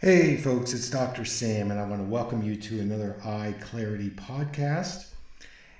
[0.00, 1.24] Hey, folks, it's Dr.
[1.24, 5.08] Sam, and I want to welcome you to another Eye Clarity podcast.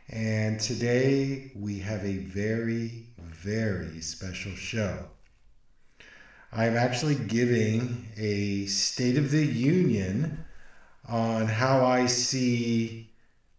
[0.08, 5.04] And today we have a very, very special show.
[6.52, 10.44] I'm actually giving a State of the Union
[11.08, 13.12] on how I see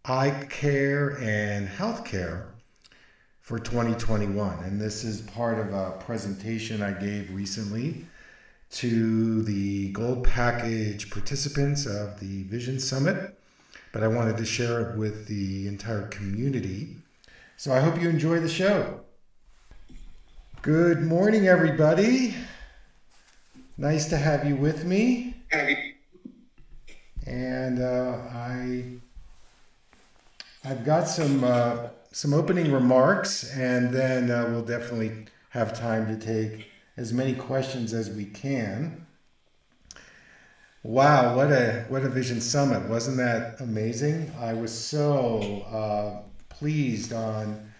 [0.04, 2.48] eye care and healthcare
[3.38, 4.62] for 2021.
[4.62, 8.04] And this is part of a presentation I gave recently
[8.70, 13.36] to the gold package participants of the Vision Summit,
[13.92, 16.96] but I wanted to share it with the entire community.
[17.56, 19.00] So I hope you enjoy the show.
[20.62, 22.34] Good morning, everybody.
[23.76, 25.34] Nice to have you with me.
[27.26, 28.84] And uh, I,
[30.64, 36.16] I've got some uh, some opening remarks, and then uh, we'll definitely have time to
[36.16, 36.69] take
[37.00, 39.06] as many questions as we can.
[40.82, 42.88] Wow, what a what a vision summit!
[42.90, 44.30] Wasn't that amazing?
[44.38, 47.72] I was so uh, pleased on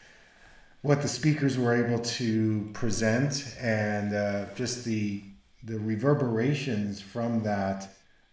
[0.81, 5.23] what the speakers were able to present and uh, just the
[5.65, 7.89] the reverberations from that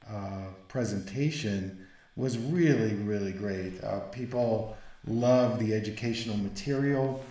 [0.09, 1.85] uh, presentation
[2.15, 3.83] was really really great.
[3.83, 7.23] Uh, people loved the educational material.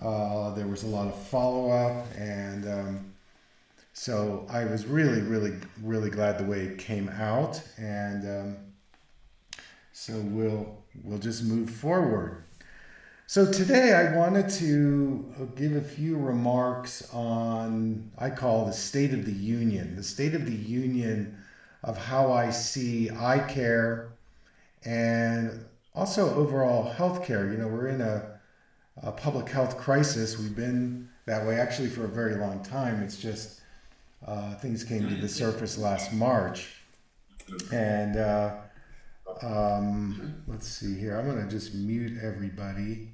[0.00, 3.12] Uh, there was a lot of follow up, and um,
[3.92, 7.60] so I was really, really, really glad the way it came out.
[7.76, 8.56] And um,
[9.92, 12.44] so we'll we'll just move forward.
[13.26, 19.12] So today I wanted to uh, give a few remarks on I call the state
[19.12, 21.36] of the union, the state of the union
[21.82, 24.12] of how I see eye care
[24.84, 27.50] and also overall healthcare.
[27.50, 28.37] You know, we're in a
[29.02, 30.38] a public health crisis.
[30.38, 33.02] We've been that way actually for a very long time.
[33.02, 33.60] It's just
[34.26, 36.74] uh, things came to the surface last March.
[37.72, 38.56] And uh,
[39.42, 41.18] um, let's see here.
[41.18, 43.08] I'm going to just mute everybody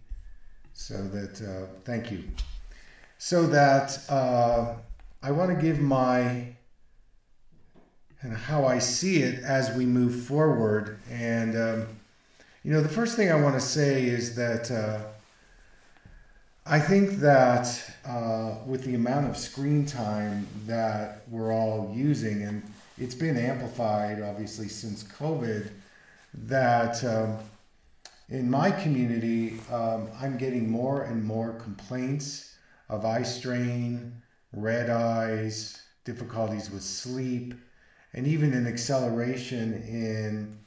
[0.73, 2.25] so that, uh, thank you.
[3.19, 4.75] So that uh,
[5.23, 6.55] I want to give my
[8.25, 10.99] and how I see it as we move forward.
[11.11, 11.87] And, um,
[12.63, 15.14] you know, the first thing I want to say is that uh,
[16.67, 22.63] I think that uh, with the amount of screen time that we're all using, and
[22.97, 25.69] it's been amplified obviously since COVID,
[26.33, 27.37] that um,
[28.31, 32.57] in my community, um, I'm getting more and more complaints
[32.89, 34.23] of eye strain,
[34.55, 37.53] red eyes, difficulties with sleep,
[38.15, 40.59] and even an acceleration in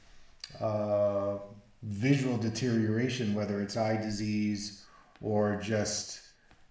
[0.64, 1.38] uh,
[1.82, 4.77] visual deterioration, whether it's eye disease
[5.20, 6.20] or just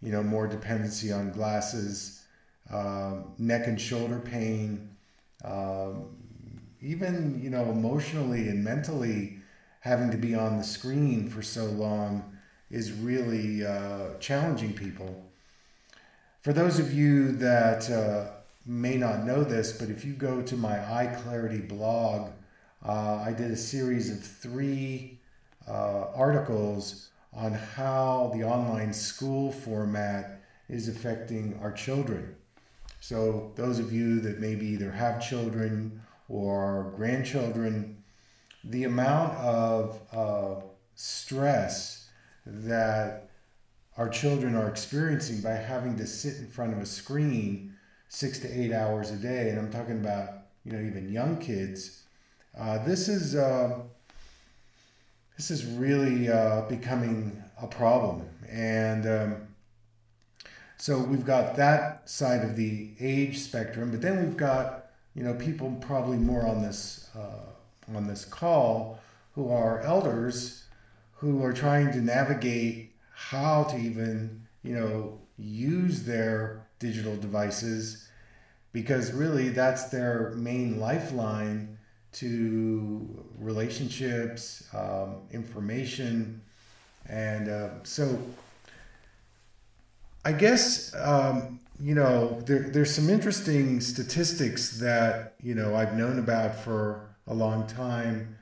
[0.02, 2.26] you know more dependency on glasses,
[2.72, 4.90] um, neck and shoulder pain,
[5.44, 6.16] um,
[6.82, 9.38] even you know emotionally and mentally
[9.82, 12.38] having to be on the screen for so long
[12.70, 15.24] is really uh, challenging people.
[16.42, 18.32] For those of you that uh,
[18.66, 22.32] may not know this, but if you go to my Eye Clarity blog,
[22.86, 25.20] uh, I did a series of three
[25.68, 32.36] uh, articles on how the online school format is affecting our children.
[33.00, 38.04] So, those of you that maybe either have children or grandchildren,
[38.64, 40.62] the amount of uh,
[40.96, 42.10] stress
[42.46, 43.30] that
[43.98, 47.76] our children are experiencing by having to sit in front of a screen
[48.10, 50.30] six to eight hours a day, and I'm talking about
[50.66, 52.02] you know even young kids.
[52.58, 53.82] Uh, this is uh,
[55.38, 58.28] this is really uh, becoming a problem.
[58.50, 59.48] And um,
[60.78, 65.34] so we've got that side of the age spectrum, but then we've got you know
[65.34, 69.00] people probably more on this uh, on this call
[69.34, 70.66] who are elders
[71.14, 78.08] who are trying to navigate how to even you know use their digital devices
[78.72, 81.78] because really that's their main lifeline
[82.12, 86.42] to relationships, um, information,
[87.08, 88.20] and uh, so
[90.26, 96.20] I guess um, you know there, there's some interesting statistics that you know I've known
[96.20, 98.38] about for a long time.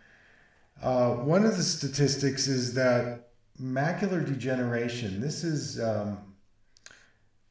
[0.82, 3.30] Uh, one of the statistics is that
[3.62, 5.22] macular degeneration.
[5.22, 6.36] This is um,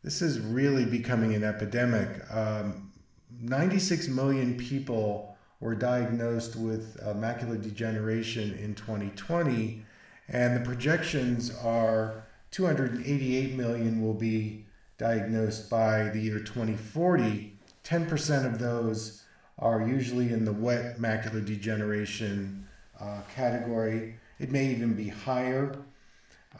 [0.03, 2.09] this is really becoming an epidemic.
[2.33, 2.93] Um,
[3.41, 5.34] 96 million people
[5.65, 9.83] were diagnosed with uh, macular degeneration in 2020,
[10.29, 14.67] and the projections are 288 million will be
[14.99, 17.57] diagnosed by the year 2040.
[17.83, 19.23] 10% of those
[19.59, 22.69] are usually in the wet macular degeneration
[23.01, 24.17] uh, category.
[24.39, 25.79] It may even be higher.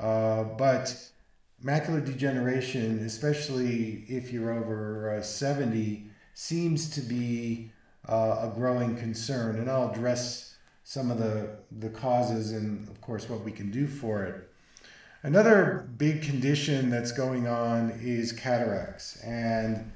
[0.01, 0.97] Uh, but
[1.63, 7.71] macular degeneration, especially if you're over uh, 70, seems to be
[8.09, 9.57] uh, a growing concern.
[9.57, 13.87] And I'll address some of the, the causes and, of course, what we can do
[13.87, 14.51] for it.
[15.23, 19.17] Another big condition that's going on is cataracts.
[19.23, 19.91] And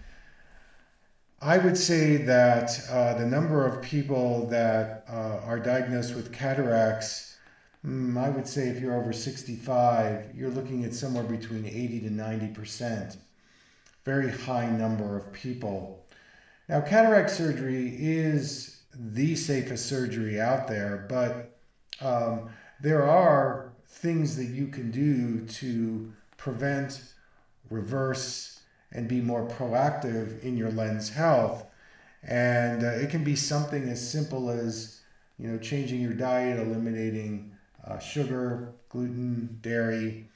[1.42, 7.36] I would say that uh, the number of people that uh, are diagnosed with cataracts,
[7.86, 12.08] mm, I would say if you're over 65, you're looking at somewhere between 80 to
[12.08, 13.18] 90%.
[14.04, 15.97] Very high number of people.
[16.68, 21.58] Now, cataract surgery is the safest surgery out there, but
[22.04, 22.50] um,
[22.80, 27.00] there are things that you can do to prevent,
[27.70, 28.60] reverse,
[28.92, 31.64] and be more proactive in your lens health.
[32.22, 35.00] And uh, it can be something as simple as,
[35.38, 37.52] you know, changing your diet, eliminating
[37.86, 40.28] uh, sugar, gluten, dairy,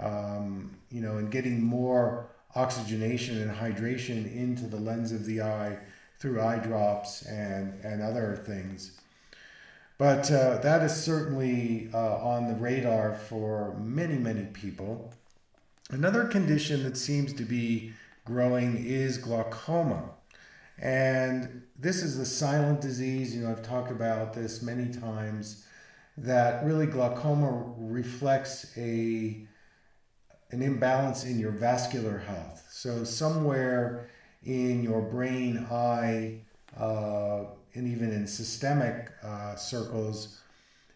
[0.00, 5.78] um, you know, and getting more oxygenation and hydration into the lens of the eye
[6.18, 8.98] through eye drops and, and other things.
[9.98, 15.12] But uh, that is certainly uh, on the radar for many, many people.
[15.90, 17.92] Another condition that seems to be
[18.24, 20.10] growing is glaucoma.
[20.78, 23.34] And this is the silent disease.
[23.34, 25.64] You know, I've talked about this many times
[26.18, 29.45] that really glaucoma reflects a
[30.50, 32.66] an imbalance in your vascular health.
[32.70, 34.08] So somewhere
[34.44, 36.40] in your brain, eye,
[36.78, 37.44] uh,
[37.74, 40.40] and even in systemic uh, circles,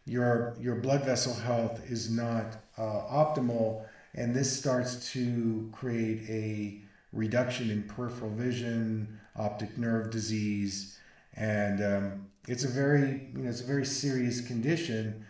[0.06, 6.80] your your blood vessel health is not uh, optimal, and this starts to create a
[7.12, 10.98] reduction in peripheral vision, optic nerve disease,
[11.36, 15.24] and um, it's a very you know it's a very serious condition.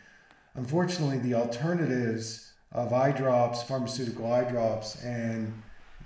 [0.54, 5.52] Unfortunately, the alternatives of eye drops, pharmaceutical eye drops, and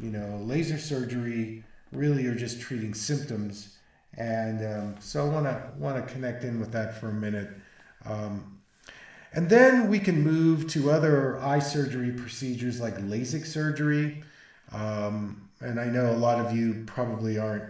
[0.01, 3.75] you know laser surgery really are just treating symptoms
[4.17, 7.51] and um, so I want to want to connect in with that for a minute.
[8.05, 8.59] Um,
[9.33, 14.23] and then we can move to other eye surgery procedures like LASIK surgery.
[14.71, 17.65] Um, and I know a lot of you probably aren't,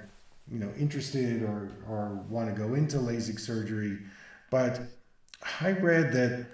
[0.50, 3.98] you know, interested or, or want to go into LASIK surgery,
[4.50, 4.80] but
[5.62, 6.46] I read that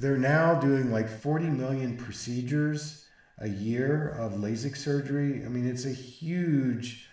[0.00, 3.06] they're now doing like 40 million procedures
[3.38, 5.44] a year of LASIK surgery.
[5.44, 7.08] I mean, it's a huge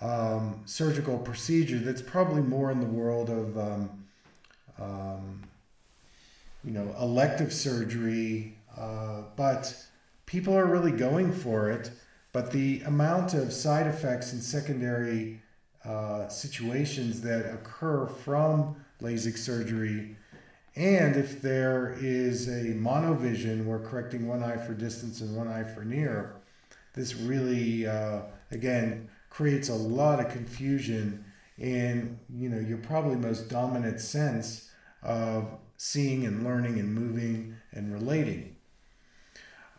[0.00, 4.04] um, surgical procedure that's probably more in the world of um,
[4.78, 5.42] um,
[6.64, 9.74] you know elective surgery, uh, but
[10.26, 11.90] people are really going for it.
[12.32, 15.40] But the amount of side effects and secondary
[15.84, 20.16] uh, situations that occur from LASIK surgery,
[20.78, 25.64] and if there is a monovision, we're correcting one eye for distance and one eye
[25.64, 26.36] for near,
[26.94, 28.20] this really, uh,
[28.52, 31.24] again, creates a lot of confusion
[31.58, 34.70] in you know your probably most dominant sense
[35.02, 38.54] of seeing and learning and moving and relating.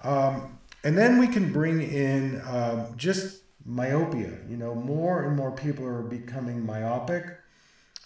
[0.04, 4.34] Um, and then we can bring in um, just myopia.
[4.50, 7.26] You know, more and more people are becoming myopic.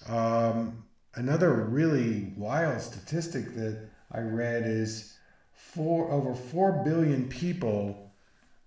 [0.07, 0.82] Um,
[1.15, 5.17] another really wild statistic that I read is
[5.53, 8.11] four over four billion people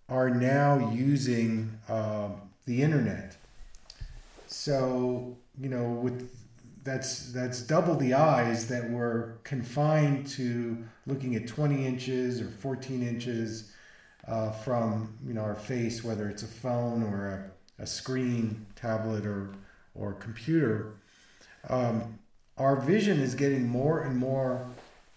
[0.09, 3.37] are now using um, the internet.
[4.47, 6.31] So, you know, with
[6.85, 13.03] that's that's double the eyes that were confined to looking at 20 inches or 14
[13.03, 13.73] inches
[14.29, 19.27] uh, from you know our face, whether it's a phone or a, a screen, tablet
[19.27, 19.53] or
[19.95, 20.95] or computer.
[21.69, 22.19] Um,
[22.59, 24.67] our vision is getting more and more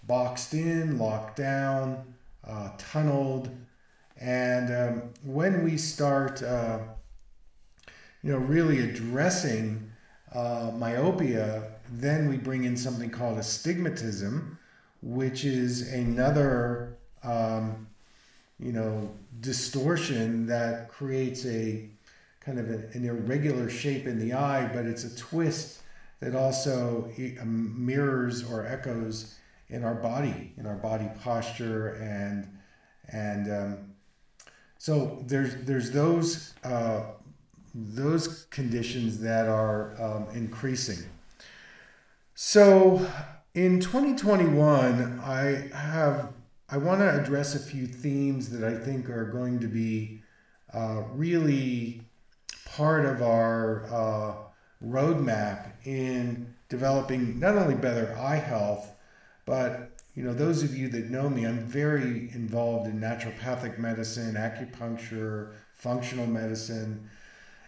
[0.03, 2.13] boxed in, locked down,
[2.45, 3.49] uh, tunneled,
[4.19, 6.79] and um, when we start uh,
[8.21, 9.91] you know, really addressing
[10.33, 14.57] uh, myopia, then we bring in something called astigmatism,
[15.01, 17.87] which is another, um,
[18.59, 21.87] you know, distortion that creates a
[22.41, 25.79] kind of an irregular shape in the eye, but it's a twist
[26.19, 29.35] that also um, mirrors or echoes
[29.69, 32.47] in our body, in our body posture, and
[33.11, 33.77] and um,
[34.77, 37.03] so there's there's those uh,
[37.73, 41.05] those conditions that are um, increasing.
[42.33, 43.05] So
[43.53, 46.33] in 2021, I have
[46.69, 50.21] I want to address a few themes that I think are going to be
[50.73, 52.01] uh, really
[52.65, 54.48] part of our uh,
[54.85, 58.95] roadmap in developing not only better eye health,
[59.45, 64.35] but you know, those of you that know me, I'm very involved in naturopathic medicine,
[64.35, 67.09] acupuncture, functional medicine,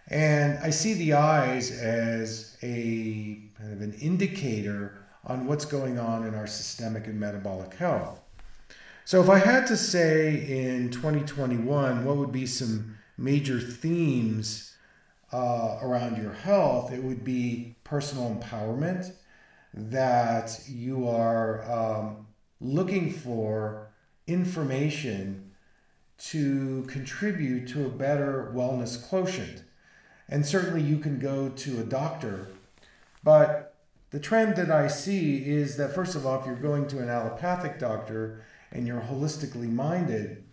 [0.08, 6.26] and I see the eyes as a kind of an indicator on what's going on
[6.26, 8.20] in our systemic and metabolic health.
[9.06, 14.71] So, if I had to say in 2021, what would be some major themes
[15.32, 19.12] uh, around your health, it would be personal empowerment,
[19.74, 22.28] that you are um,
[22.60, 23.88] looking for
[24.28, 25.52] information
[26.18, 29.64] to contribute to a better wellness quotient.
[30.30, 32.48] And certainly you can go to a doctor,
[33.24, 33.72] but
[34.12, 37.10] the trend that I see is that, first of all, if you're going to an
[37.10, 40.44] allopathic doctor and you're holistically minded,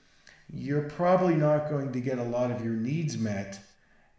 [0.52, 3.58] you're probably not going to get a lot of your needs met.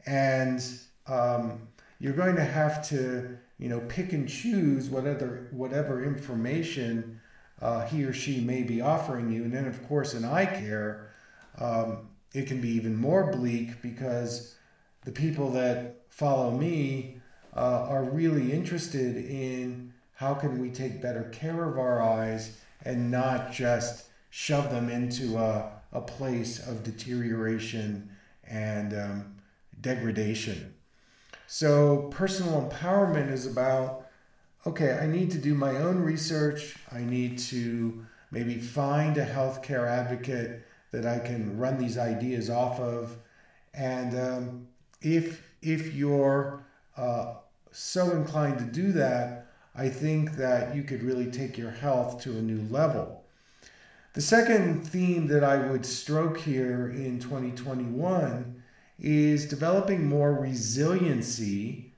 [0.06, 0.62] And
[1.08, 1.68] um,
[2.00, 7.20] you're going to have to, you know, pick and choose whatever, whatever information
[7.62, 9.44] uh, he or she may be offering you.
[9.44, 11.12] And then, of course, in eye care,
[11.58, 14.56] um, it can be even more bleak because
[15.04, 17.18] the people that follow me
[17.56, 23.10] uh, are really interested in how can we take better care of our eyes and
[23.10, 28.10] not just shove them into a, a place of deterioration
[28.44, 29.36] and um,
[29.82, 30.76] degradation.
[31.48, 34.06] So, personal empowerment is about
[34.66, 36.76] okay, I need to do my own research.
[36.92, 42.80] I need to maybe find a healthcare advocate that I can run these ideas off
[42.80, 43.18] of.
[43.74, 44.68] And um,
[45.02, 46.66] if if you're
[46.98, 47.36] uh,
[47.72, 52.32] so inclined to do that, I think that you could really take your health to
[52.32, 53.24] a new level.
[54.14, 58.62] The second theme that I would stroke here in 2021
[59.02, 61.94] is developing more resiliency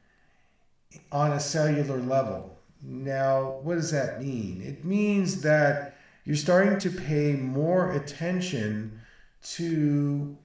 [1.12, 2.58] on a cellular level.
[2.84, 4.62] Now, what does that mean?
[4.62, 9.02] It means that you're starting to pay more attention
[9.44, 10.38] to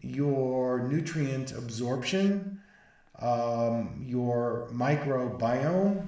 [0.00, 2.60] your nutrient absorption,
[3.20, 6.06] um, your microbiome.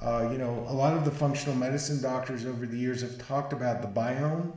[0.00, 3.52] Uh, you know, a lot of the functional medicine doctors over the years have talked
[3.52, 4.52] about the biome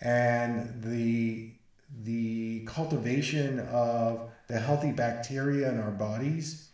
[0.00, 1.51] and the
[2.02, 6.68] the cultivation of the healthy bacteria in our bodies.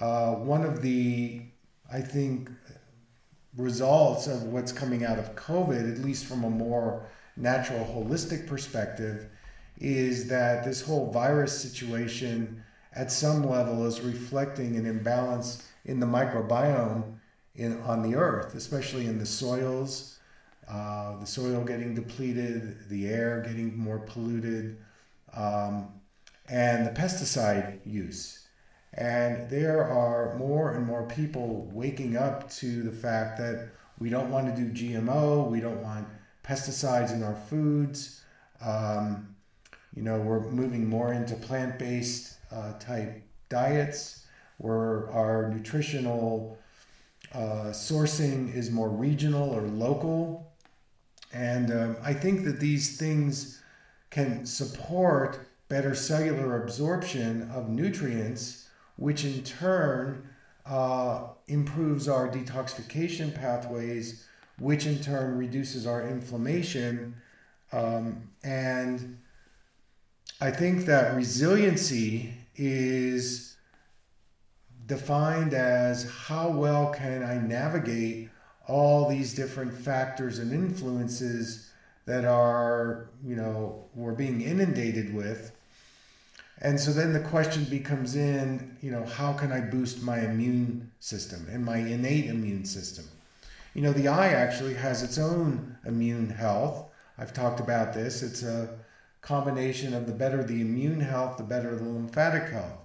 [0.00, 1.42] Uh, one of the,
[1.92, 2.50] I think,
[3.56, 9.26] results of what's coming out of COVID, at least from a more natural, holistic perspective,
[9.78, 12.62] is that this whole virus situation
[12.94, 17.14] at some level is reflecting an imbalance in the microbiome
[17.54, 20.18] in, on the earth, especially in the soils,
[20.68, 24.78] uh, the soil getting depleted, the air getting more polluted,
[25.34, 25.88] um,
[26.48, 28.46] and the pesticide use.
[28.94, 34.30] And there are more and more people waking up to the fact that we don't
[34.30, 36.06] want to do GMO, we don't want
[36.44, 38.22] pesticides in our foods.
[38.60, 39.34] Um,
[39.94, 44.26] you know, we're moving more into plant based uh, type diets
[44.58, 46.58] where our nutritional
[47.34, 50.51] uh, sourcing is more regional or local.
[51.32, 53.62] And um, I think that these things
[54.10, 60.28] can support better cellular absorption of nutrients, which in turn
[60.66, 64.26] uh, improves our detoxification pathways,
[64.58, 67.16] which in turn reduces our inflammation.
[67.72, 69.18] Um, and
[70.40, 73.56] I think that resiliency is
[74.86, 78.28] defined as how well can I navigate
[78.72, 81.70] all these different factors and influences
[82.06, 85.52] that are, you know, we're being inundated with.
[86.62, 90.90] And so then the question becomes in, you know, how can I boost my immune
[91.00, 93.04] system and my innate immune system?
[93.74, 96.86] You know, the eye actually has its own immune health.
[97.18, 98.22] I've talked about this.
[98.22, 98.70] It's a
[99.20, 102.78] combination of the better the immune health, the better the lymphatic health.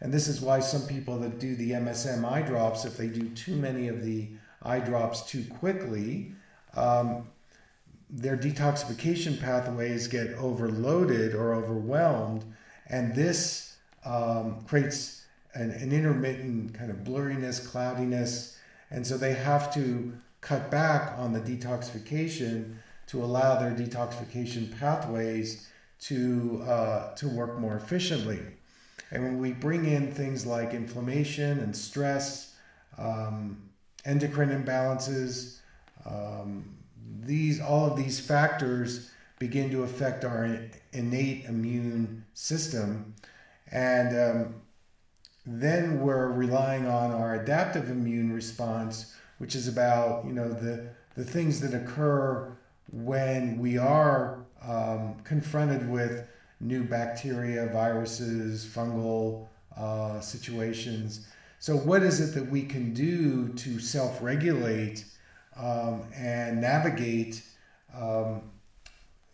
[0.00, 3.28] And this is why some people that do the MSM eye drops, if they do
[3.30, 4.28] too many of the
[4.64, 6.32] eye drops too quickly,
[6.74, 7.28] um,
[8.10, 12.44] their detoxification pathways get overloaded or overwhelmed.
[12.88, 18.56] And this um, creates an, an intermittent kind of blurriness, cloudiness.
[18.90, 25.68] And so they have to cut back on the detoxification to allow their detoxification pathways
[26.00, 28.40] to, uh, to work more efficiently.
[29.10, 32.54] And when we bring in things like inflammation and stress,
[32.98, 33.70] um,
[34.04, 35.58] endocrine imbalances,
[36.06, 36.76] um,
[37.20, 40.58] these all of these factors begin to affect our
[40.92, 43.14] innate immune system,
[43.70, 44.54] and um,
[45.46, 51.24] then we're relying on our adaptive immune response, which is about you know the the
[51.24, 52.56] things that occur
[52.92, 56.26] when we are um, confronted with
[56.60, 59.46] new bacteria, viruses, fungal
[59.76, 61.26] uh, situations.
[61.64, 65.06] So, what is it that we can do to self regulate
[65.56, 67.42] um, and navigate
[67.98, 68.42] um,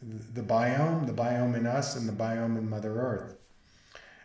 [0.00, 3.36] the biome, the biome in us, and the biome in Mother Earth?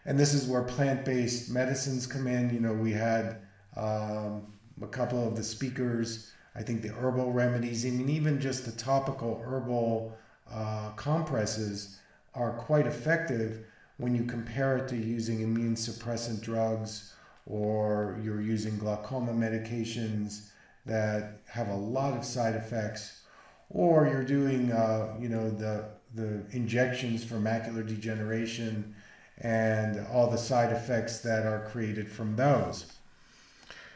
[0.05, 2.53] And this is where plant based medicines come in.
[2.53, 3.37] You know, we had
[3.75, 8.65] um, a couple of the speakers, I think the herbal remedies, I mean, even just
[8.65, 10.15] the topical herbal
[10.53, 11.97] uh, compresses
[12.35, 13.65] are quite effective
[13.97, 17.14] when you compare it to using immune suppressant drugs
[17.45, 20.49] or you're using glaucoma medications
[20.85, 23.21] that have a lot of side effects
[23.69, 28.95] or you're doing uh, you know the the injections for macular degeneration
[29.39, 32.85] and all the side effects that are created from those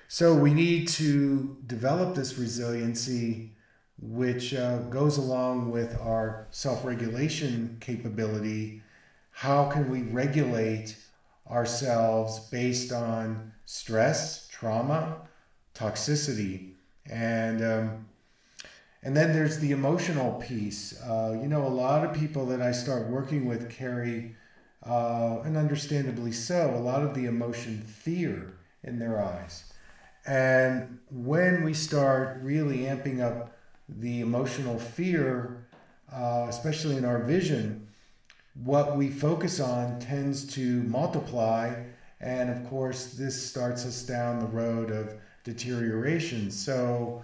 [0.07, 3.51] so we need to develop this resiliency
[4.01, 8.81] which uh, goes along with our self regulation capability.
[9.31, 10.97] How can we regulate
[11.49, 15.21] ourselves based on stress, trauma,
[15.73, 16.73] toxicity?
[17.09, 18.05] And, um,
[19.01, 20.99] and then there's the emotional piece.
[21.01, 24.35] Uh, you know, a lot of people that I start working with carry,
[24.85, 29.71] uh, and understandably so, a lot of the emotion fear in their eyes.
[30.25, 35.65] And when we start really amping up the emotional fear,
[36.13, 37.87] uh, especially in our vision,
[38.63, 41.83] what we focus on tends to multiply.
[42.19, 45.13] And of course, this starts us down the road of
[45.43, 46.51] deterioration.
[46.51, 47.23] So,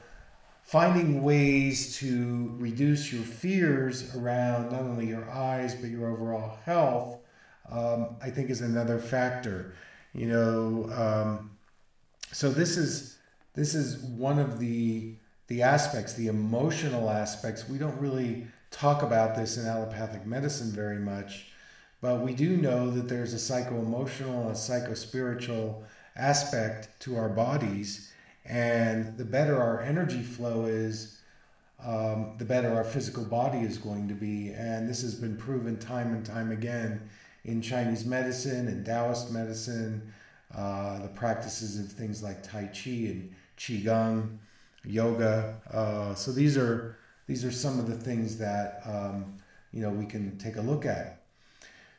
[0.64, 7.20] finding ways to reduce your fears around not only your eyes, but your overall health,
[7.70, 9.76] um, I think is another factor.
[10.14, 11.52] You know, um,
[12.32, 13.18] so this is
[13.54, 15.16] this is one of the
[15.48, 17.68] the aspects, the emotional aspects.
[17.70, 21.48] We don't really talk about this in allopathic medicine very much,
[22.02, 25.84] but we do know that there's a psycho emotional, a psycho spiritual
[26.16, 28.12] aspect to our bodies.
[28.44, 31.20] And the better our energy flow is,
[31.84, 34.52] um, the better our physical body is going to be.
[34.52, 37.10] And this has been proven time and time again
[37.46, 40.14] in Chinese medicine and Taoist medicine,
[40.54, 44.38] uh, the practices of things like Tai Chi and Qigong
[44.84, 45.62] yoga.
[45.72, 49.38] Uh, so these are these are some of the things that um,
[49.72, 51.22] you know we can take a look at.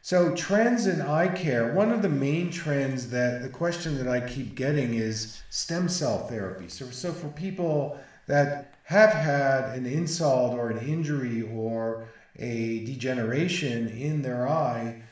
[0.02, 1.72] So trends in eye care.
[1.72, 6.26] One of the main trends that the question that I keep getting is stem cell
[6.28, 6.68] therapy.
[6.68, 12.08] So so for people that have had an insult or an injury or
[12.38, 15.02] a degeneration in their eye,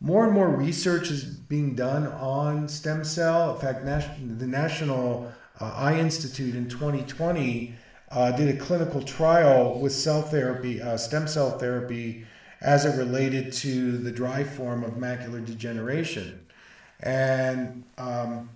[0.00, 3.54] more and more research is being done on stem cell.
[3.54, 7.74] In fact, the National uh, Eye Institute in 2020
[8.14, 12.24] uh, did a clinical trial with cell therapy, uh, stem cell therapy,
[12.60, 16.46] as it related to the dry form of macular degeneration.
[17.00, 18.50] And um,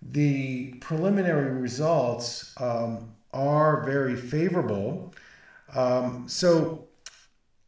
[0.00, 5.12] the preliminary results um, are very favorable.
[5.74, 6.86] Um, so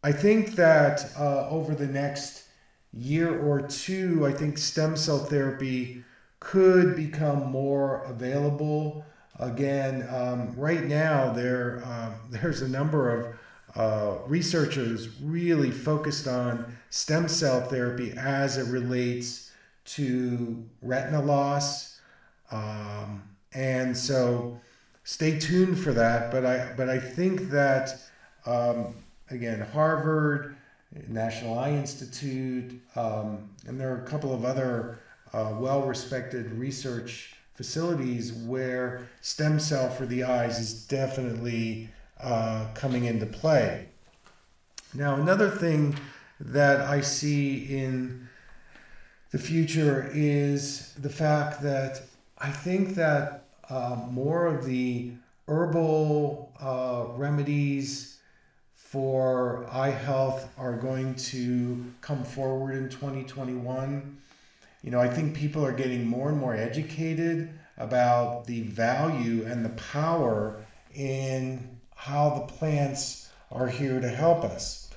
[0.02, 2.44] I think that uh, over the next
[2.92, 6.04] year or two, I think stem cell therapy
[6.40, 9.04] could become more available.
[9.42, 13.36] Again, um, right now there uh, there's a number of
[13.74, 19.50] uh, researchers really focused on stem cell therapy as it relates
[19.84, 22.00] to retina loss,
[22.52, 24.60] um, and so
[25.02, 26.30] stay tuned for that.
[26.30, 27.98] But I but I think that
[28.46, 28.94] um,
[29.28, 30.54] again Harvard,
[31.08, 35.00] National Eye Institute, um, and there are a couple of other
[35.32, 41.88] uh, well respected research facilities where stem cell for the eyes is definitely
[42.20, 43.86] uh, coming into play.
[44.92, 45.94] Now, another thing
[46.40, 48.28] that I see in
[49.30, 52.02] the future is the fact that
[52.36, 55.12] I think that uh, more of the
[55.46, 58.18] herbal uh, remedies
[58.74, 64.18] for eye health are going to come forward in 2021
[64.82, 69.64] you know, I think people are getting more and more educated about the value and
[69.64, 70.64] the power
[70.94, 74.90] in how the plants are here to help us.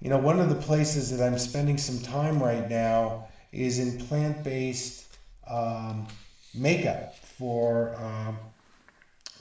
[0.00, 4.04] You know, one of the places that I'm spending some time right now is in
[4.06, 5.16] plant based
[5.48, 6.08] um,
[6.54, 8.36] makeup for, um,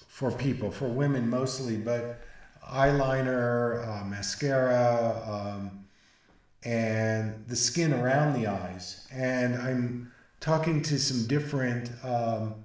[0.07, 2.21] for people, for women mostly, but
[2.63, 5.85] eyeliner, uh, mascara, um,
[6.63, 9.07] and the skin around the eyes.
[9.11, 12.55] And I'm talking to some different um,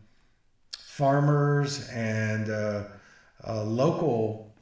[0.79, 2.85] farmers and uh,
[3.47, 4.55] uh, local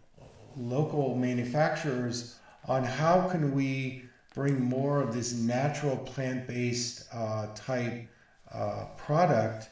[0.57, 8.09] local manufacturers on how can we bring more of this natural plant-based uh, type
[8.53, 9.69] uh, product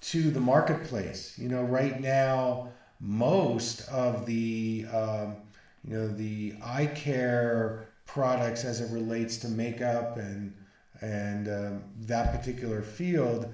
[0.00, 1.38] to the marketplace.
[1.38, 5.36] You know, right now most of the um,
[5.84, 10.54] you know the eye care products as it relates to makeup and
[11.00, 13.52] and um, that particular field,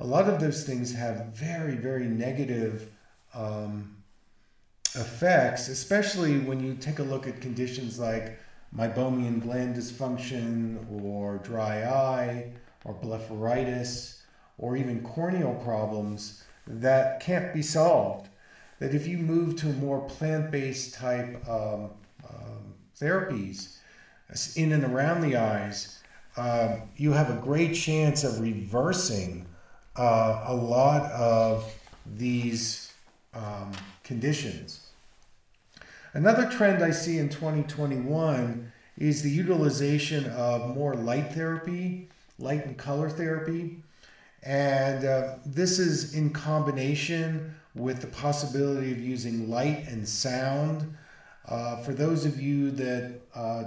[0.00, 2.90] a lot of those things have very very negative
[3.34, 3.96] um,
[4.94, 8.38] effects, especially when you take a look at conditions like
[8.76, 12.52] meibomian gland dysfunction or dry eye
[12.84, 14.20] or blepharitis
[14.58, 18.28] or even corneal problems that can't be solved.
[18.78, 21.90] That if you move to a more plant based type um,
[22.28, 23.76] um, therapies
[24.56, 26.00] in and around the eyes,
[26.36, 29.46] uh, you have a great chance of reversing
[29.96, 31.72] uh, a lot of
[32.16, 32.92] these
[33.34, 33.72] um,
[34.04, 34.90] conditions.
[36.12, 42.76] Another trend I see in 2021 is the utilization of more light therapy, light and
[42.76, 43.82] color therapy.
[44.42, 50.96] And uh, this is in combination with the possibility of using light and sound.
[51.46, 53.64] Uh, for those of you that uh,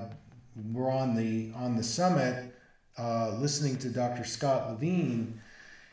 [0.72, 2.54] were on the on the summit
[2.98, 4.24] uh, listening to Dr.
[4.24, 5.42] Scott Levine,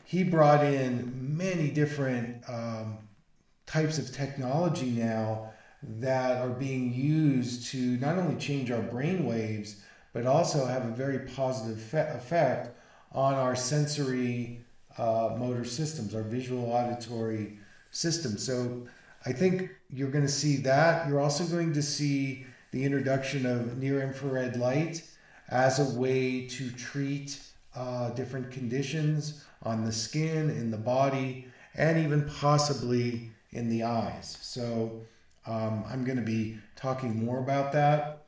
[0.05, 2.97] he brought in many different um,
[3.65, 9.81] types of technology now that are being used to not only change our brain waves,
[10.13, 12.75] but also have a very positive fe- effect
[13.13, 14.61] on our sensory
[14.97, 17.57] uh, motor systems, our visual auditory
[17.89, 18.45] systems.
[18.45, 18.85] So
[19.25, 21.07] I think you're going to see that.
[21.07, 25.03] You're also going to see the introduction of near infrared light
[25.49, 27.39] as a way to treat
[27.75, 34.37] uh, different conditions on the skin, in the body, and even possibly in the eyes.
[34.41, 35.01] So
[35.45, 38.23] um, I'm going to be talking more about that.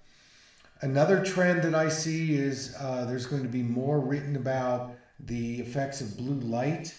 [0.82, 5.62] Another trend that I see is uh, there's going to be more written about the
[5.62, 6.94] effects of blue light.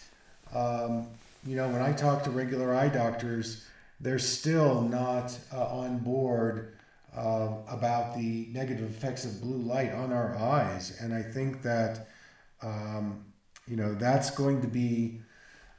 [0.54, 1.08] Um,
[1.46, 3.66] you know, when I talk to regular eye doctors,
[4.00, 6.73] they're still not uh, on board
[7.16, 10.98] uh, about the negative effects of blue light on our eyes.
[11.00, 12.08] And I think that,
[12.62, 13.24] um,
[13.66, 15.20] you know, that's going to be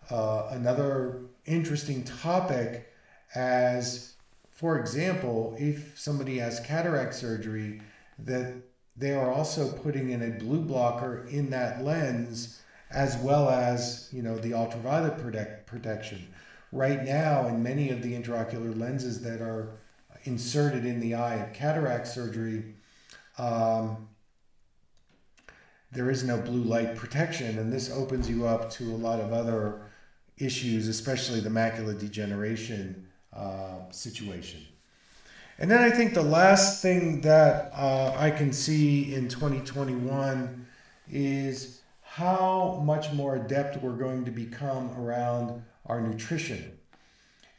[0.09, 2.91] uh, another interesting topic
[3.33, 4.15] as
[4.55, 7.81] for example, if somebody has cataract surgery,
[8.19, 8.53] that
[8.95, 14.21] they are also putting in a blue blocker in that lens as well as you
[14.21, 16.25] know the ultraviolet protect, protection.
[16.71, 19.77] Right now, in many of the intraocular lenses that are
[20.25, 22.75] inserted in the eye of cataract surgery,
[23.37, 24.09] um,
[25.91, 29.31] there is no blue light protection, and this opens you up to a lot of
[29.31, 29.81] other
[30.37, 34.61] issues, especially the macular degeneration uh, situation.
[35.57, 40.65] And then I think the last thing that uh, I can see in 2021
[41.09, 46.74] is how much more adept we're going to become around our nutrition.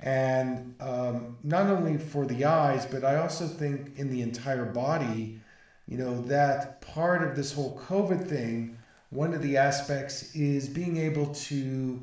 [0.00, 5.40] And um, not only for the eyes, but I also think in the entire body,
[5.88, 8.76] you know, that part of this whole COVID thing,
[9.10, 12.02] one of the aspects is being able to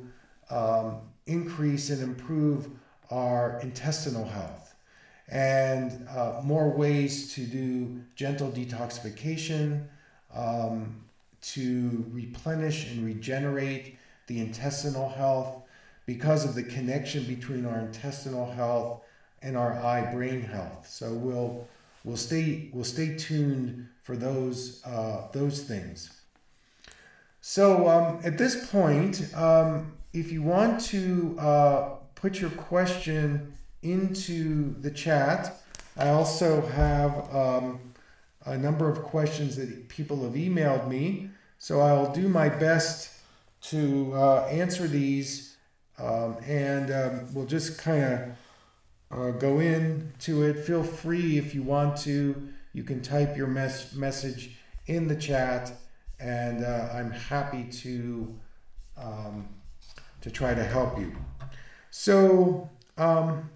[0.50, 2.70] um, increase and improve
[3.12, 4.74] our intestinal health.
[5.30, 9.86] And uh, more ways to do gentle detoxification,
[10.34, 11.04] um,
[11.42, 15.64] to replenish and regenerate the intestinal health
[16.06, 19.04] because of the connection between our intestinal health
[19.42, 20.88] and our eye brain health.
[20.88, 21.68] So we'll
[22.04, 26.22] we'll stay we'll stay tuned for those uh, those things.
[27.42, 34.80] So um, at this point, um, if you want to uh, put your question into
[34.80, 35.62] the chat.
[35.98, 37.94] I also have um,
[38.46, 43.12] a number of questions that people have emailed me, so I'll do my best
[43.64, 45.53] to uh, answer these,
[46.00, 48.20] um, and um, we'll just kind of
[49.12, 50.60] uh, go into it.
[50.66, 52.50] Feel free if you want to.
[52.74, 55.72] You can type your mes- message in the chat,
[56.20, 58.34] and uh, I'm happy to
[58.98, 59.48] um,
[60.22, 61.14] to try to help you.
[61.92, 63.50] So, um,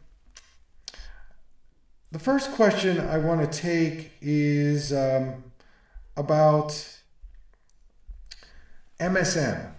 [2.12, 5.44] the first question I want to take is um,
[6.16, 7.00] about
[9.00, 9.72] MSM.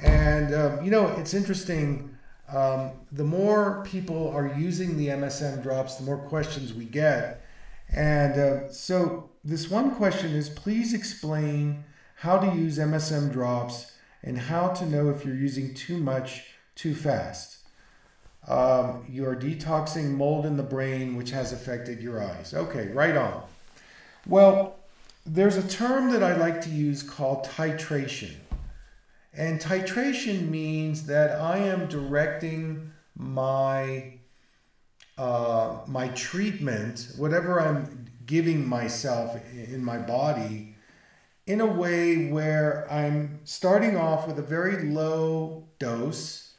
[0.00, 2.16] And, um, you know, it's interesting.
[2.52, 7.44] Um, the more people are using the MSM drops, the more questions we get.
[7.90, 11.84] And uh, so, this one question is please explain
[12.16, 16.94] how to use MSM drops and how to know if you're using too much too
[16.94, 17.58] fast.
[18.46, 22.54] Um, you are detoxing mold in the brain, which has affected your eyes.
[22.54, 23.42] Okay, right on.
[24.26, 24.76] Well,
[25.26, 28.34] there's a term that I like to use called titration.
[29.38, 34.14] And titration means that I am directing my
[35.16, 40.74] uh, my treatment, whatever I'm giving myself in my body,
[41.46, 46.54] in a way where I'm starting off with a very low dose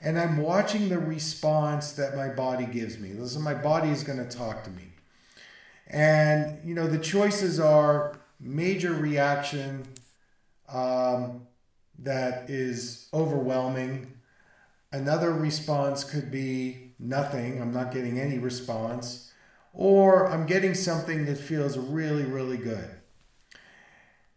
[0.00, 3.12] and I'm watching the response that my body gives me.
[3.12, 4.92] Listen, my body is going to talk to me.
[5.88, 9.86] And, you know, the choices are major reaction
[10.72, 11.39] um,
[12.50, 14.12] is overwhelming.
[14.92, 19.32] Another response could be nothing, I'm not getting any response.
[19.72, 22.90] Or I'm getting something that feels really, really good.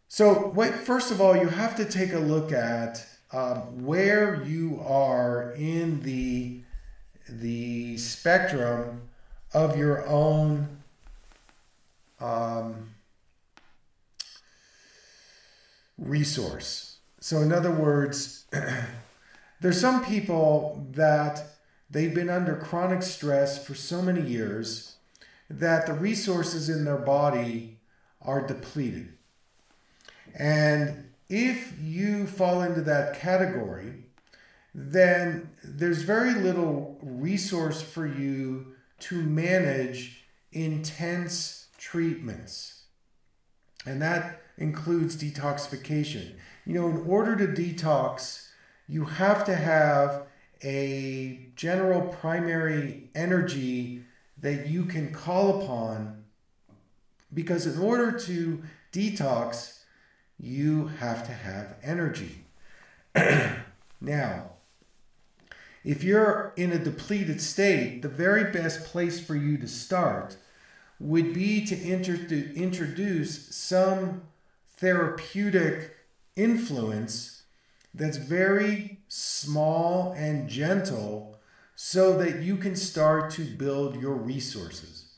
[0.07, 4.79] So, what, first of all, you have to take a look at um, where you
[4.85, 6.61] are in the
[7.27, 9.09] the spectrum
[9.53, 10.67] of your own
[12.19, 12.91] um,
[15.97, 16.92] resource.
[17.23, 18.43] So, in other words,
[19.61, 21.41] there's some people that
[21.89, 24.97] they've been under chronic stress for so many years
[25.49, 27.77] that the resources in their body
[28.21, 29.13] are depleted.
[30.37, 34.03] And if you fall into that category,
[34.75, 42.83] then there's very little resource for you to manage intense treatments.
[43.85, 46.33] And that includes detoxification.
[46.65, 48.47] You know, in order to detox,
[48.87, 50.27] you have to have
[50.63, 54.03] a general primary energy
[54.37, 56.23] that you can call upon
[57.33, 59.79] because in order to detox,
[60.39, 62.45] you have to have energy.
[64.01, 64.51] now,
[65.83, 70.37] if you're in a depleted state, the very best place for you to start
[70.99, 74.21] would be to introduce some
[74.77, 75.92] therapeutic
[76.35, 77.43] influence
[77.93, 81.37] that's very small and gentle
[81.75, 85.13] so that you can start to build your resources.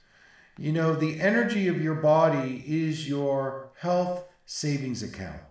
[0.58, 5.42] You know, the energy of your body is your health savings account.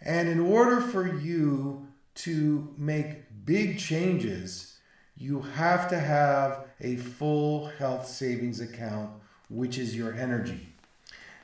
[0.00, 4.78] And in order for you to make big changes,
[5.16, 9.10] you have to have a full health savings account,
[9.48, 10.68] which is your energy.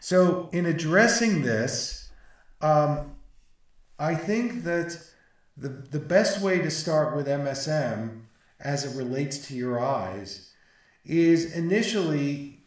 [0.01, 2.09] So, in addressing this,
[2.61, 3.13] um,
[4.01, 4.99] I think that
[5.59, 8.23] the, the best way to start with MSM
[8.59, 10.53] as it relates to your eyes
[11.05, 12.61] is initially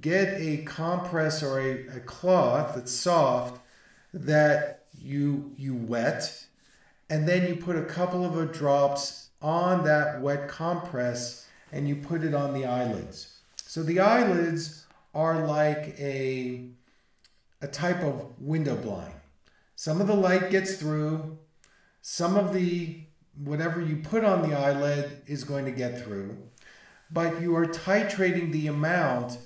[0.00, 3.60] get a compress or a, a cloth that's soft
[4.12, 6.46] that you you wet
[7.08, 12.24] and then you put a couple of drops on that wet compress and you put
[12.24, 13.38] it on the eyelids.
[13.56, 16.64] So the eyelids are like a
[17.60, 19.14] a type of window blind.
[19.74, 21.38] Some of the light gets through,
[22.00, 23.00] some of the
[23.36, 26.36] whatever you put on the eyelid is going to get through,
[27.10, 29.38] but you are titrating the amount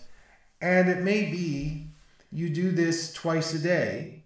[0.60, 1.86] and it may be
[2.32, 4.24] you do this twice a day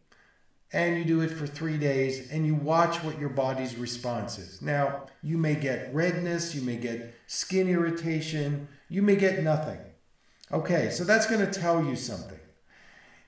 [0.72, 4.62] and you do it for three days and you watch what your body's response is.
[4.62, 9.78] Now, you may get redness, you may get skin irritation, you may get nothing.
[10.52, 12.39] Okay, so that's going to tell you something.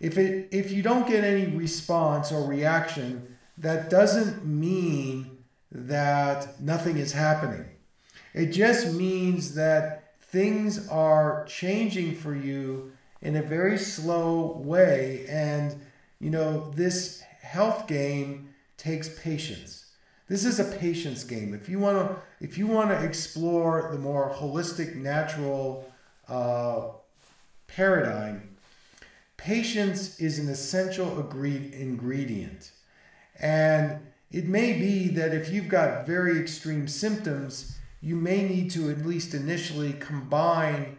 [0.02, 5.38] If, it, if you don't get any response or reaction, that doesn't mean
[5.70, 7.64] that nothing is happening.
[8.34, 15.24] It just means that things are changing for you in a very slow way.
[15.28, 15.80] And,
[16.18, 19.92] you know, this health game takes patience.
[20.26, 21.54] This is a patience game.
[21.54, 25.92] If you want to, if you want to explore the more holistic, natural
[26.28, 26.88] uh,
[27.68, 28.51] paradigm,
[29.42, 32.70] patience is an essential ingredient.
[33.40, 33.98] And
[34.30, 39.04] it may be that if you've got very extreme symptoms, you may need to at
[39.04, 40.96] least initially combine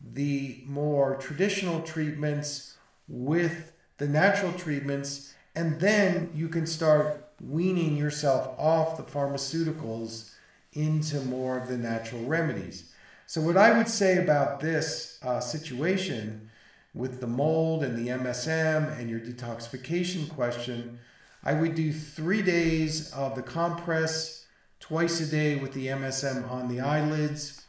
[0.00, 2.76] the more traditional treatments
[3.08, 10.30] with the natural treatments, and then you can start weaning yourself off the pharmaceuticals
[10.72, 12.92] into more of the natural remedies.
[13.26, 16.50] So, what I would say about this uh, situation
[16.94, 20.98] with the mold and the MSM and your detoxification question,
[21.42, 24.46] I would do three days of the compress
[24.78, 27.64] twice a day with the MSM on the eyelids.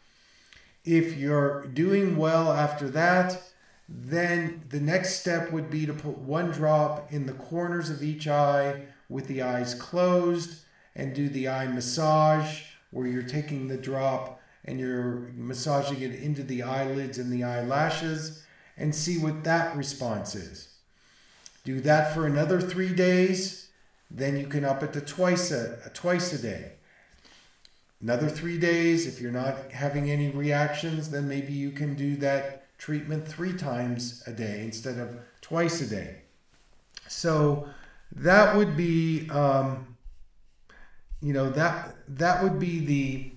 [0.84, 3.42] If you're doing well after that,
[3.88, 8.28] then the next step would be to put one drop in the corners of each
[8.28, 10.64] eye with the eyes closed
[10.96, 16.44] and do the eye massage where you're taking the drop and you're massaging it into
[16.44, 18.43] the eyelids and the eyelashes
[18.78, 20.70] and see what that response is.
[21.64, 23.70] Do that for another three days,
[24.12, 26.74] then you can up it to twice a, twice a day.
[28.02, 32.78] Another three days, if you're not having any reactions, then maybe you can do that
[32.78, 36.18] treatment three times a day instead of twice a day.
[37.08, 37.70] So
[38.12, 39.96] that would be, um,
[41.22, 43.32] you know, that that would be the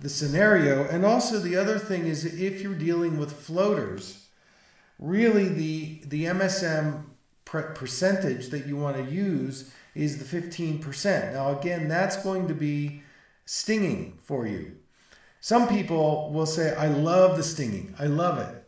[0.00, 0.84] the scenario.
[0.84, 4.21] And also the other thing is if you're dealing with floaters,
[5.02, 7.04] really the the MSM
[7.44, 11.34] percentage that you want to use is the 15%.
[11.34, 13.02] Now again, that's going to be
[13.44, 14.76] stinging for you.
[15.40, 17.94] Some people will say, I love the stinging.
[17.98, 18.64] I love it.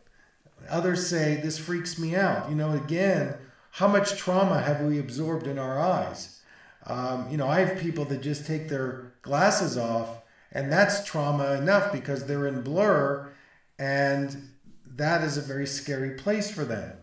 [0.69, 2.49] Others say, this freaks me out.
[2.49, 3.35] You know, again,
[3.71, 6.41] how much trauma have we absorbed in our eyes?
[6.85, 10.21] Um, you know, I have people that just take their glasses off,
[10.51, 13.31] and that's trauma enough because they're in blur,
[13.79, 14.49] and
[14.95, 16.97] that is a very scary place for them.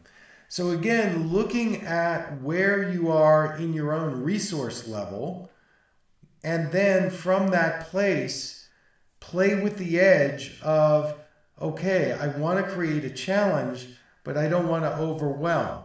[0.48, 5.50] So, again, looking at where you are in your own resource level,
[6.44, 8.68] and then from that place,
[9.20, 11.14] play with the edge of,
[11.60, 13.86] okay, I want to create a challenge,
[14.24, 15.84] but I don't want to overwhelm.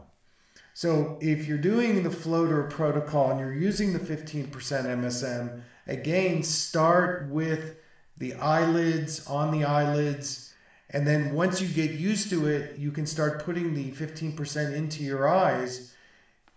[0.73, 7.29] So if you're doing the floater protocol and you're using the 15% MSM, again, start
[7.29, 7.77] with
[8.17, 10.46] the eyelids on the eyelids.
[10.89, 15.03] And then once you get used to it, you can start putting the 15% into
[15.03, 15.93] your eyes.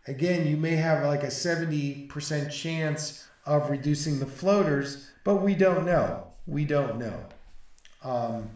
[0.06, 5.84] Again, you may have like a 70% chance of reducing the floaters, but we don't
[5.84, 6.28] know.
[6.46, 7.24] We don't know.
[8.02, 8.50] Um,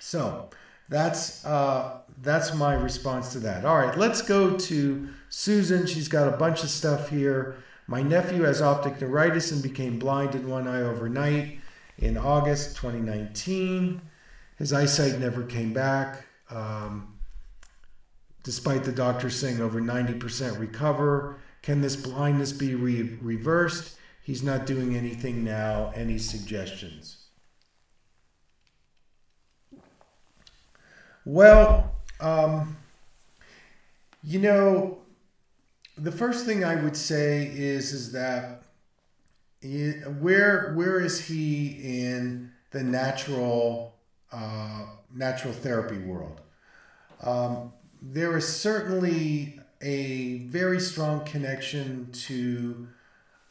[0.00, 0.50] so
[0.88, 3.64] that's uh, that's my response to that.
[3.64, 5.86] All right, let's go to Susan.
[5.86, 7.56] She's got a bunch of stuff here.
[7.86, 11.58] My nephew has optic neuritis and became blind in one eye overnight
[11.98, 14.00] in August 2019.
[14.58, 16.26] His eyesight never came back.
[16.50, 17.18] Um,
[18.42, 23.96] despite the doctor saying over 90% recover, can this blindness be re- reversed?
[24.22, 25.92] He's not doing anything now.
[25.94, 27.24] Any suggestions?
[31.24, 32.76] Well, um,
[34.22, 34.98] you know,
[35.96, 38.62] the first thing I would say is is that
[40.20, 43.93] where where is he in the natural
[44.32, 46.40] uh, natural therapy world?
[47.22, 52.88] Um, there is certainly a very strong connection to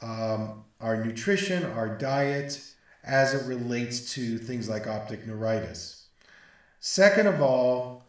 [0.02, 2.62] um, our nutrition, our diet,
[3.04, 6.08] as it relates to things like optic neuritis.
[6.80, 8.04] Second of all,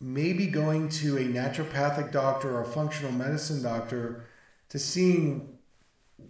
[0.00, 4.24] maybe going to a naturopathic doctor or a functional medicine doctor
[4.68, 5.58] to seeing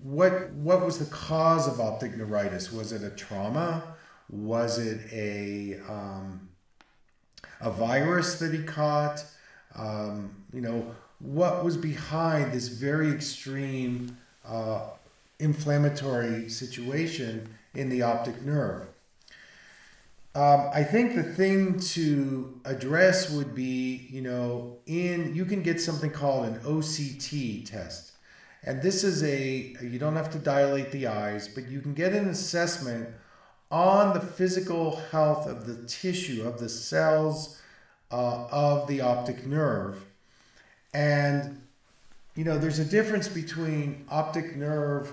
[0.03, 2.73] what what was the cause of optic neuritis.
[2.73, 3.97] Was it a trauma?
[4.31, 6.49] Was it a um,
[7.61, 9.25] a virus that he caught?
[9.75, 14.81] Um, you know, what was behind this very extreme uh,
[15.39, 18.89] inflammatory situation in the optic nerve.
[20.35, 25.81] Um, I think the thing to address would be, you know, in you can get
[25.81, 28.13] something called an OCT test.
[28.65, 32.13] And this is a, you don't have to dilate the eyes, but you can get
[32.13, 33.09] an assessment
[33.71, 37.61] on the physical health of the tissue, of the cells
[38.11, 40.05] uh, of the optic nerve.
[40.95, 41.63] And
[42.35, 45.13] you know, there's a difference between optic nerve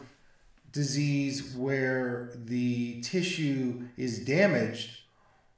[0.72, 5.00] disease where the tissue is damaged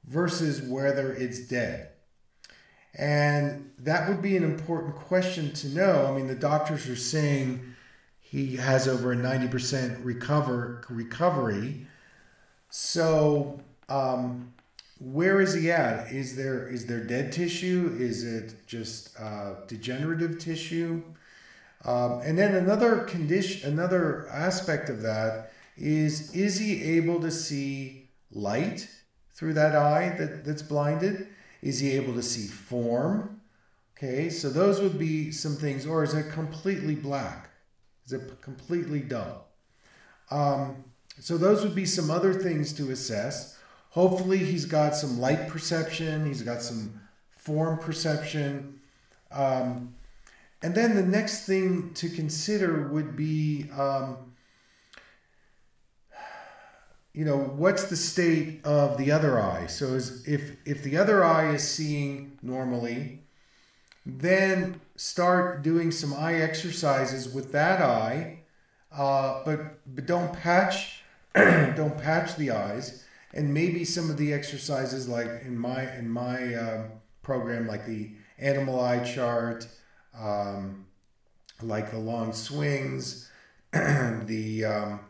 [0.06, 1.90] versus whether it's dead.
[2.94, 6.06] And that would be an important question to know.
[6.06, 7.74] I mean, the doctors are saying
[8.20, 11.86] he has over a 90% recover, recovery.
[12.70, 14.52] So, um,
[15.00, 16.12] where is he at?
[16.12, 17.96] Is there is there dead tissue?
[17.98, 21.02] Is it just uh, degenerative tissue?
[21.84, 28.08] Um, and then another condition, another aspect of that is is he able to see
[28.32, 28.88] light
[29.32, 31.28] through that eye that, that's blinded?
[31.62, 33.40] Is he able to see form?
[33.96, 35.86] Okay, so those would be some things.
[35.86, 37.50] Or is it completely black?
[38.06, 39.46] Is it completely dull?
[40.30, 40.84] Um,
[41.20, 43.58] so those would be some other things to assess.
[43.90, 46.26] Hopefully, he's got some light perception.
[46.26, 47.00] He's got some
[47.30, 48.80] form perception.
[49.30, 49.94] Um,
[50.62, 54.16] and then the next thing to consider would be, um,
[57.12, 59.66] you know, what's the state of the other eye?
[59.66, 63.20] So is, if if the other eye is seeing normally,
[64.04, 68.40] then start doing some eye exercises with that eye,
[68.92, 70.97] uh, but but don't patch
[71.34, 73.04] don't patch the eyes,
[73.34, 76.84] and maybe some of the exercises like in my in my uh,
[77.22, 79.66] program, like the animal eye chart,
[80.18, 80.86] um,
[81.62, 83.30] like the long swings,
[83.72, 85.00] the um,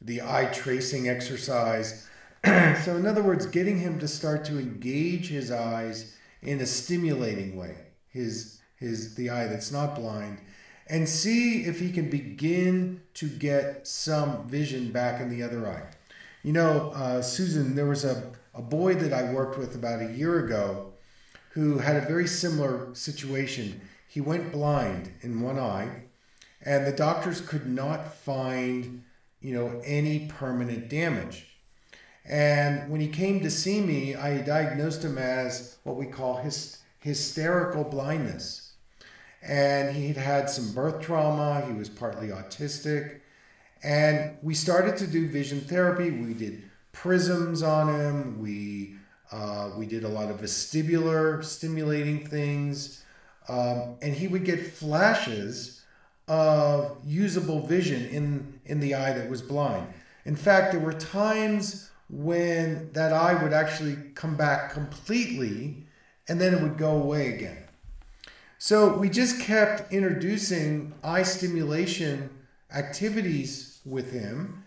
[0.00, 2.08] the eye tracing exercise.
[2.44, 7.56] so, in other words, getting him to start to engage his eyes in a stimulating
[7.56, 7.76] way,
[8.08, 10.40] his his the eye that's not blind,
[10.86, 15.82] and see if he can begin to get some vision back in the other eye.
[16.42, 20.12] You know, uh, Susan, there was a, a boy that I worked with about a
[20.12, 20.92] year ago
[21.50, 23.80] who had a very similar situation.
[24.08, 26.04] He went blind in one eye,
[26.62, 29.02] and the doctors could not find,
[29.40, 31.46] you know, any permanent damage.
[32.24, 36.78] And when he came to see me, I diagnosed him as what we call his,
[37.06, 38.65] hysterical blindness.
[39.46, 43.20] And he'd had some birth trauma, he was partly autistic.
[43.82, 46.10] And we started to do vision therapy.
[46.10, 48.96] We did prisms on him, we,
[49.30, 53.04] uh, we did a lot of vestibular stimulating things.
[53.48, 55.84] Um, and he would get flashes
[56.26, 59.86] of usable vision in, in the eye that was blind.
[60.24, 65.86] In fact, there were times when that eye would actually come back completely
[66.28, 67.65] and then it would go away again.
[68.58, 72.30] So we just kept introducing eye stimulation
[72.74, 74.64] activities with him.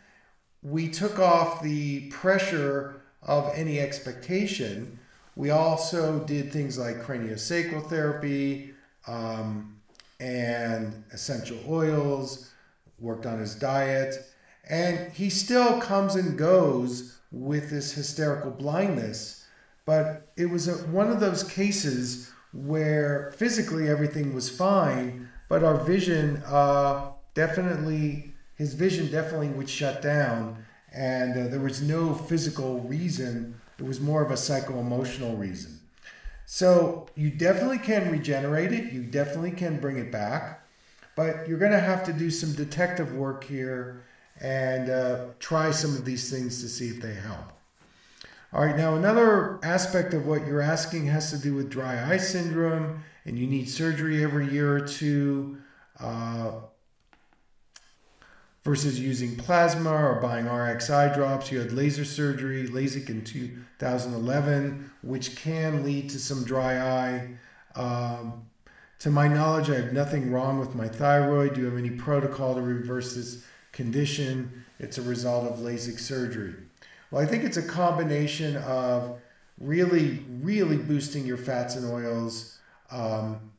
[0.62, 5.00] We took off the pressure of any expectation.
[5.36, 8.74] We also did things like craniosacral therapy
[9.08, 9.82] um,
[10.20, 12.52] and essential oils,
[13.00, 14.26] worked on his diet,
[14.70, 19.48] and he still comes and goes with this hysterical blindness.
[19.86, 25.78] But it was a, one of those cases where physically everything was fine, but our
[25.78, 30.66] vision uh, definitely, his vision definitely would shut down.
[30.92, 35.80] And uh, there was no physical reason, it was more of a psycho emotional reason.
[36.46, 40.66] So you definitely can regenerate it, you definitely can bring it back,
[41.16, 44.04] but you're going to have to do some detective work here
[44.42, 47.59] and uh, try some of these things to see if they help.
[48.52, 52.18] All right, now another aspect of what you're asking has to do with dry eye
[52.18, 55.58] syndrome, and you need surgery every year or two
[56.00, 56.52] uh,
[58.64, 61.52] versus using plasma or buying RX eye drops.
[61.52, 67.30] You had laser surgery, LASIK in 2011, which can lead to some dry eye.
[67.76, 68.48] Um,
[69.00, 71.54] to my knowledge, I have nothing wrong with my thyroid.
[71.54, 74.66] Do you have any protocol to reverse this condition.
[74.80, 76.56] It's a result of LASIK surgery.
[77.12, 79.20] Well, I think it's a combination of
[79.60, 82.58] really, really boosting your fats and oils,
[82.92, 83.52] um,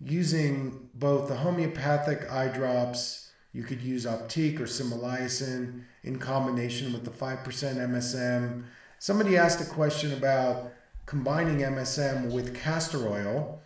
[0.00, 3.30] using both the homeopathic eye drops.
[3.52, 8.64] You could use Optique or Similasan in combination with the 5% MSM.
[8.98, 10.72] Somebody asked a question about
[11.06, 13.60] combining MSM with castor oil.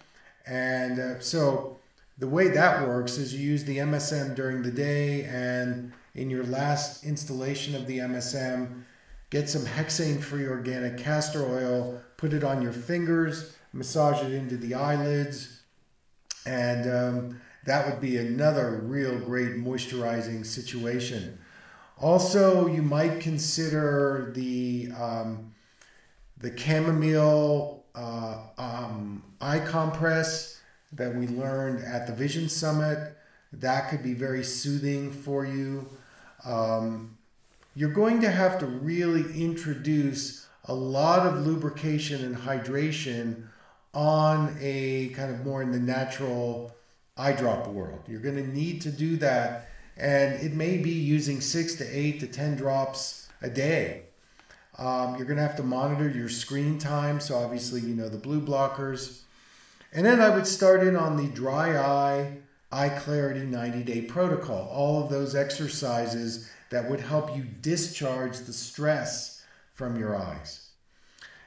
[0.47, 1.79] And uh, so
[2.19, 6.45] the way that works is you use the MSM during the day and in your
[6.45, 8.85] last installation of the MSM,
[9.35, 14.57] get some hexane free organic castor oil, put it on your fingers, massage it into
[14.57, 15.63] the eyelids,
[16.47, 21.37] and um, that would be another real great moisturizing situation.
[22.01, 25.53] Also, you might consider the um,
[26.39, 30.61] the chamomile uh, um, eye compress
[30.93, 33.17] that we learned at the Vision Summit.
[33.53, 35.89] That could be very soothing for you.
[36.45, 37.14] Um,
[37.75, 43.45] you're going to have to really introduce a lot of lubrication and hydration
[43.93, 46.75] on a kind of more in the natural
[47.17, 48.01] eye drop world.
[48.09, 52.21] You're going to need to do that, and it may be using six to eight
[52.21, 54.03] to 10 drops a day.
[54.79, 57.21] Um, you're going to have to monitor your screen time.
[57.21, 59.21] So, obviously, you know the blue blockers.
[59.93, 62.39] And then I would start in on the dry eye,
[62.73, 68.53] eye clarity 90 day protocol, all of those exercises that would help you discharge the
[68.53, 69.43] stress
[69.73, 70.71] from your eyes.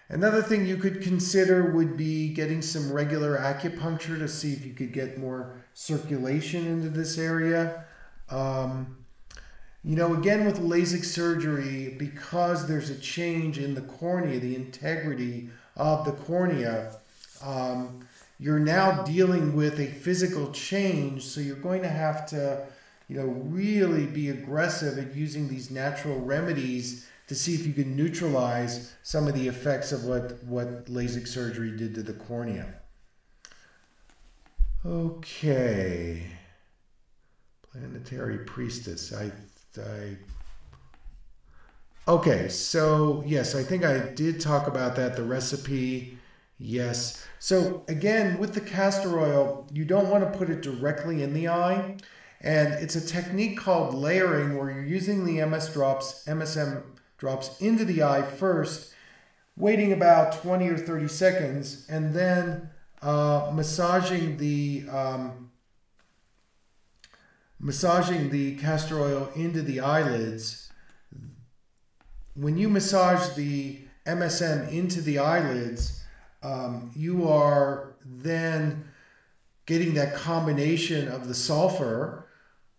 [0.10, 4.74] Another thing you could consider would be getting some regular acupuncture to see if you
[4.74, 7.86] could get more circulation into this area.
[8.30, 8.98] Um,
[9.84, 15.50] you know, again with LASIK surgery, because there's a change in the cornea, the integrity
[15.76, 16.96] of the cornea,
[17.44, 18.06] um,
[18.40, 22.66] you're now dealing with a physical change, so you're going to have to,
[23.08, 27.96] you know, really be aggressive at using these natural remedies to see if you can
[27.96, 32.74] neutralize some of the effects of what, what LASIK surgery did to the cornea.
[34.86, 36.24] Okay.
[37.72, 39.14] Planetary priestess.
[39.14, 39.32] I,
[39.82, 40.18] I.
[42.08, 45.18] Okay, so yes, I think I did talk about that.
[45.18, 46.18] The recipe,
[46.58, 47.26] yes.
[47.40, 51.50] So again, with the castor oil, you don't want to put it directly in the
[51.50, 51.98] eye,
[52.42, 56.84] and it's a technique called layering, where you're using the MS drops, MSM
[57.18, 58.94] drops into the eye first,
[59.56, 62.70] waiting about 20 or 30 seconds, and then
[63.02, 65.52] uh, massaging the um,
[67.60, 70.72] massaging the castor oil into the eyelids.
[72.36, 76.04] When you massage the MSM into the eyelids,
[76.44, 78.86] um, you are then
[79.66, 82.27] getting that combination of the sulfur,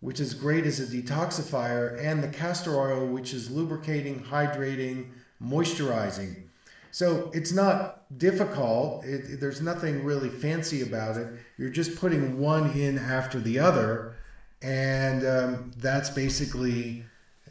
[0.00, 5.08] which is great as a detoxifier, and the castor oil, which is lubricating, hydrating,
[5.42, 6.44] moisturizing.
[6.90, 9.04] So it's not difficult.
[9.04, 11.28] It, there's nothing really fancy about it.
[11.56, 14.16] You're just putting one in after the other,
[14.62, 17.04] and um, that's basically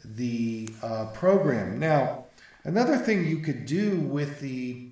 [0.04, 1.78] the uh, program.
[1.78, 2.24] Now,
[2.64, 4.88] another thing you could do with the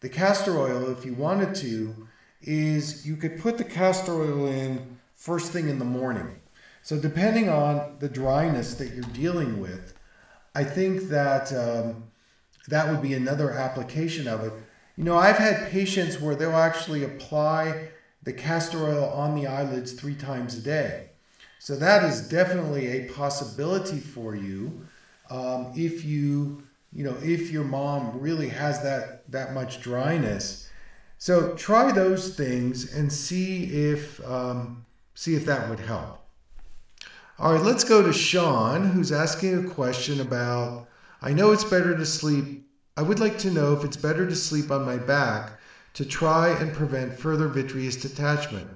[0.00, 2.06] the castor oil, if you wanted to,
[2.40, 6.36] is you could put the castor oil in first thing in the morning.
[6.82, 9.94] So depending on the dryness that you're dealing with,
[10.54, 11.52] I think that.
[11.52, 12.04] Um,
[12.68, 14.52] that would be another application of it.
[14.96, 17.88] You know, I've had patients where they'll actually apply
[18.22, 21.10] the castor oil on the eyelids three times a day.
[21.58, 24.86] So that is definitely a possibility for you
[25.30, 26.62] um, if you,
[26.92, 30.68] you know, if your mom really has that that much dryness.
[31.18, 36.27] So try those things and see if um, see if that would help.
[37.40, 40.88] All right, let's go to Sean, who's asking a question about
[41.22, 42.68] I know it's better to sleep.
[42.96, 45.52] I would like to know if it's better to sleep on my back
[45.94, 48.68] to try and prevent further vitreous detachment.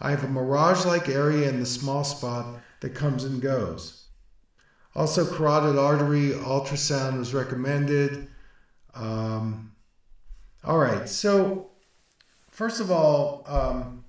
[0.00, 4.06] I have a mirage like area in the small spot that comes and goes.
[4.96, 8.26] Also, carotid artery ultrasound was recommended.
[8.94, 9.72] Um,
[10.64, 11.70] all right, so
[12.50, 14.04] first of all, um,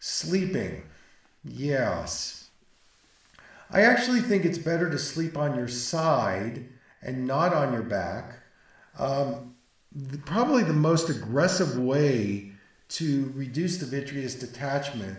[0.00, 0.82] sleeping.
[1.44, 2.41] Yes,
[3.74, 6.66] I actually think it's better to sleep on your side
[7.00, 8.34] and not on your back.
[8.98, 9.54] Um,
[9.90, 12.52] the, probably the most aggressive way
[12.90, 15.18] to reduce the vitreous detachment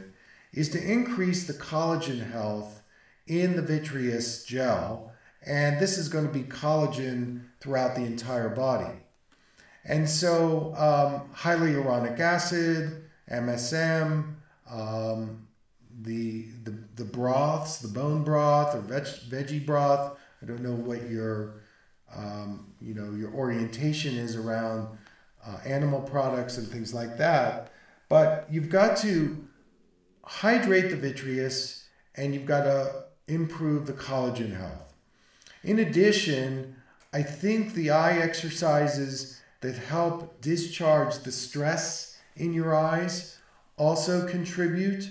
[0.53, 2.83] is to increase the collagen health
[3.25, 5.11] in the vitreous gel.
[5.43, 8.99] And this is going to be collagen throughout the entire body.
[9.83, 14.35] And so, um, hyaluronic acid, MSM,
[14.69, 15.47] um,
[16.01, 20.17] the, the the broths, the bone broth or veg, veggie broth.
[20.41, 21.61] I don't know what your
[22.15, 24.87] um, you know your orientation is around
[25.45, 27.71] uh, animal products and things like that,
[28.09, 29.47] but you've got to
[30.23, 31.85] hydrate the vitreous
[32.15, 34.93] and you've got to improve the collagen health.
[35.63, 36.75] In addition,
[37.13, 43.37] I think the eye exercises that help discharge the stress in your eyes
[43.77, 45.09] also contribute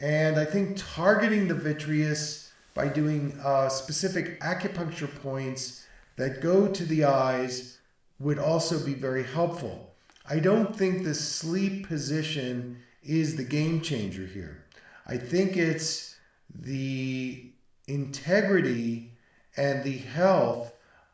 [0.00, 5.86] and I think targeting the vitreous by doing uh, specific acupuncture points
[6.16, 7.78] that go to the eyes
[8.18, 9.94] would also be very helpful.
[10.28, 14.64] I don't think the sleep position is the game changer here.
[15.06, 16.16] I think it's
[16.54, 17.50] the
[17.86, 19.12] integrity
[19.56, 20.72] and the health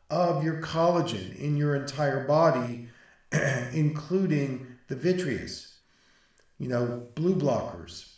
[0.09, 2.87] of your collagen in your entire body,
[3.73, 5.77] including the vitreous.
[6.59, 8.12] You know, blue blockers,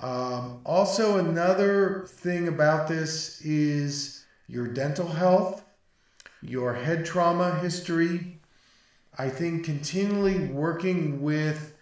[0.00, 5.64] um, also, another thing about this is your dental health,
[6.42, 8.38] your head trauma history.
[9.16, 11.74] I think continually working with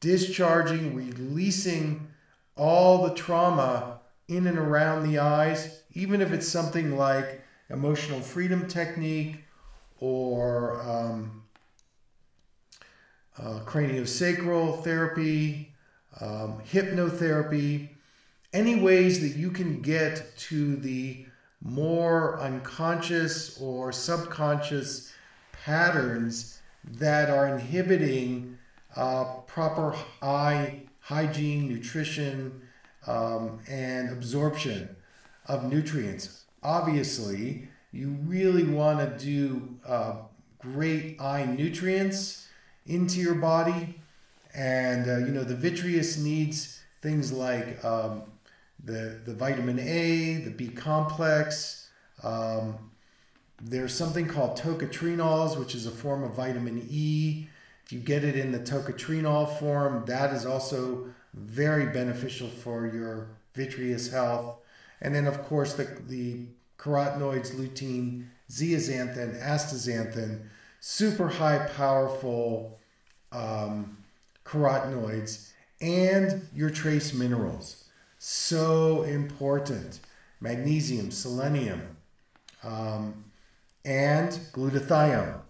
[0.00, 2.08] discharging, releasing
[2.56, 8.66] all the trauma in and around the eyes, even if it's something like emotional freedom
[8.66, 9.44] technique
[9.98, 11.44] or um,
[13.38, 15.75] uh, craniosacral therapy,
[16.20, 17.90] um, hypnotherapy,
[18.52, 21.26] any ways that you can get to the
[21.62, 25.12] more unconscious or subconscious
[25.64, 28.56] patterns that are inhibiting
[28.94, 32.62] uh, proper eye hygiene, nutrition,
[33.06, 34.96] um, and absorption
[35.46, 36.44] of nutrients.
[36.62, 40.16] Obviously, you really want to do uh,
[40.58, 42.48] great eye nutrients
[42.86, 44.00] into your body
[44.56, 48.22] and uh, you know the vitreous needs things like um,
[48.82, 51.88] the the vitamin A, the B complex.
[52.22, 52.90] Um,
[53.60, 57.46] there's something called tocotrienols, which is a form of vitamin E
[57.84, 63.28] If you get it in the tocotrienol form, that is also very beneficial for your
[63.54, 64.56] vitreous health.
[65.00, 66.46] And then, of course, the, the
[66.78, 70.48] carotenoids, lutein, zeaxanthin, astaxanthin,
[70.80, 72.78] super high powerful
[73.32, 73.95] um,
[74.46, 77.84] carotenoids, and your trace minerals.
[78.18, 80.00] So important.
[80.40, 81.96] Magnesium, selenium,
[82.62, 83.24] um,
[83.84, 85.40] and glutathione.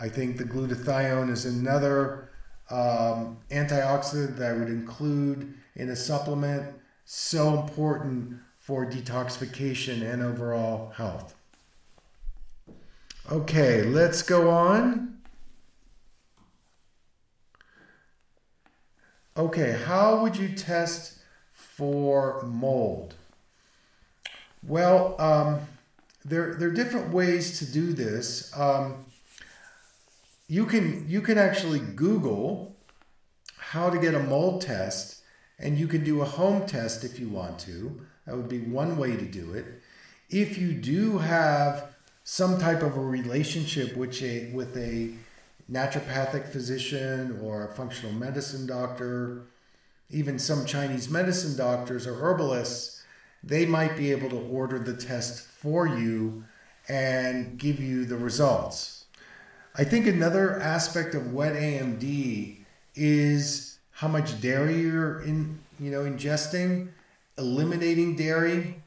[0.00, 2.30] I think the glutathione is another
[2.70, 6.74] um, antioxidant that I would include in a supplement.
[7.04, 11.34] So important for detoxification and overall health.
[13.30, 15.21] Okay, let's go on.
[19.36, 21.18] Okay, how would you test
[21.52, 23.14] for mold?
[24.62, 25.60] Well, um,
[26.22, 28.52] there, there are different ways to do this.
[28.54, 29.06] Um,
[30.48, 32.76] you can you can actually Google
[33.56, 35.22] how to get a mold test,
[35.58, 38.02] and you can do a home test if you want to.
[38.26, 39.64] That would be one way to do it.
[40.28, 45.14] If you do have some type of a relationship with a with a
[45.70, 49.46] naturopathic physician or a functional medicine doctor,
[50.10, 53.04] even some Chinese medicine doctors or herbalists,
[53.42, 56.44] they might be able to order the test for you
[56.88, 59.04] and give you the results.
[59.74, 62.58] I think another aspect of wet AMD
[62.94, 66.88] is how much dairy you're in, you know, ingesting,
[67.38, 68.82] eliminating dairy.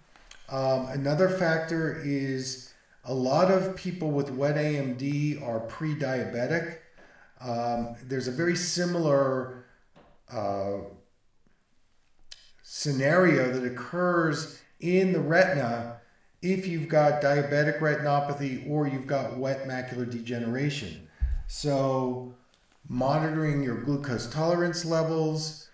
[0.50, 2.65] Um, another factor is
[3.06, 6.80] a lot of people with wet AMD are pre diabetic.
[7.40, 9.66] Um, there's a very similar
[10.32, 10.78] uh,
[12.64, 15.98] scenario that occurs in the retina
[16.42, 21.08] if you've got diabetic retinopathy or you've got wet macular degeneration.
[21.48, 22.34] So,
[22.88, 25.65] monitoring your glucose tolerance levels.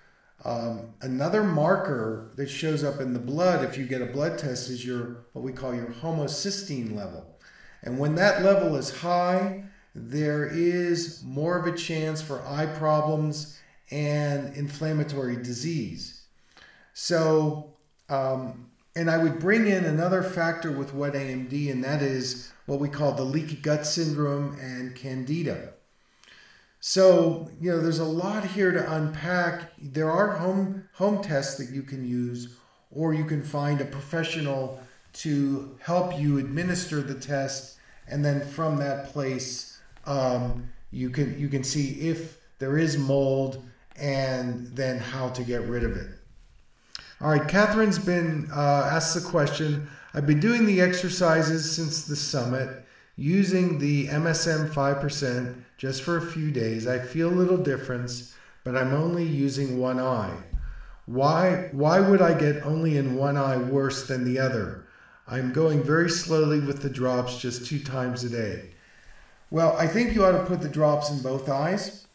[0.43, 4.69] Um, another marker that shows up in the blood if you get a blood test
[4.69, 7.37] is your what we call your homocysteine level.
[7.83, 9.63] And when that level is high,
[9.93, 13.59] there is more of a chance for eye problems
[13.91, 16.23] and inflammatory disease.
[16.93, 17.73] So,
[18.09, 22.79] um, and I would bring in another factor with wet AMD, and that is what
[22.79, 25.73] we call the leaky gut syndrome and candida.
[26.83, 29.71] So, you know, there's a lot here to unpack.
[29.77, 32.57] There are home home tests that you can use,
[32.89, 34.81] or you can find a professional
[35.13, 37.77] to help you administer the test,
[38.07, 43.63] and then from that place, um, you can you can see if there is mold
[43.95, 46.09] and then how to get rid of it.
[47.21, 49.87] All right, Catherine's been uh, asked the question.
[50.15, 52.83] I've been doing the exercises since the summit
[53.15, 56.85] using the MSM 5% just for a few days.
[56.85, 60.37] I feel a little difference, but I'm only using one eye.
[61.07, 64.85] Why, why would I get only in one eye worse than the other?
[65.27, 68.75] I'm going very slowly with the drops just two times a day.
[69.49, 72.05] Well, I think you ought to put the drops in both eyes.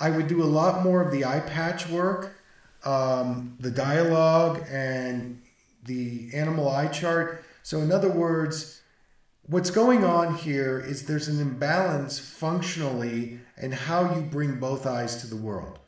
[0.00, 2.34] I would do a lot more of the eye patch work
[2.84, 5.40] um, the dialogue and
[5.84, 7.44] the animal eye chart.
[7.62, 8.82] So, in other words,
[9.46, 15.16] what's going on here is there's an imbalance functionally in how you bring both eyes
[15.16, 15.78] to the world.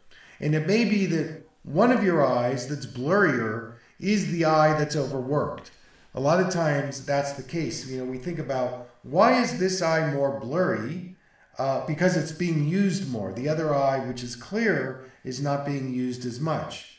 [0.40, 4.96] And it may be that one of your eyes that's blurrier is the eye that's
[4.96, 5.70] overworked.
[6.14, 7.88] A lot of times that's the case.
[7.88, 11.16] You know, we think about why is this eye more blurry?
[11.58, 13.32] Uh, because it's being used more.
[13.32, 16.98] The other eye, which is clear, is not being used as much.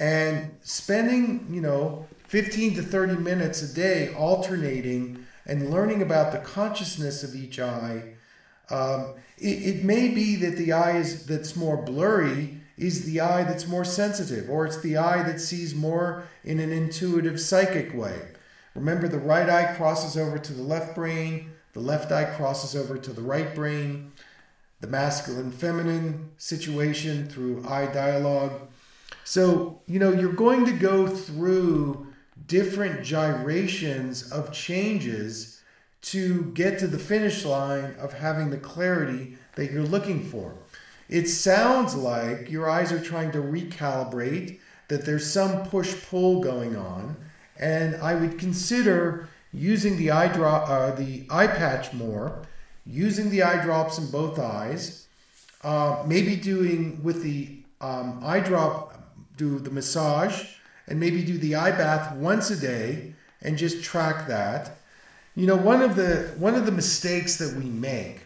[0.00, 6.38] And spending, you know, 15 to 30 minutes a day alternating and learning about the
[6.38, 8.14] consciousness of each eye.
[8.70, 13.44] Um, it, it may be that the eye is, that's more blurry is the eye
[13.44, 18.20] that's more sensitive, or it's the eye that sees more in an intuitive, psychic way.
[18.74, 22.98] Remember, the right eye crosses over to the left brain, the left eye crosses over
[22.98, 24.12] to the right brain.
[24.80, 28.68] The masculine feminine situation through eye dialogue.
[29.22, 32.11] So, you know, you're going to go through
[32.52, 35.62] different gyrations of changes
[36.02, 40.52] to get to the finish line of having the clarity that you're looking for.
[41.08, 46.76] It sounds like your eyes are trying to recalibrate, that there's some push pull going
[46.76, 47.16] on,
[47.58, 52.42] and I would consider using the eye drop, uh, the eye patch more,
[52.84, 55.06] using the eye drops in both eyes,
[55.64, 58.92] uh, maybe doing with the um, eye drop,
[59.38, 60.44] do the massage,
[60.86, 64.76] and maybe do the eye bath once a day, and just track that.
[65.34, 68.20] You know, one of the one of the mistakes that we make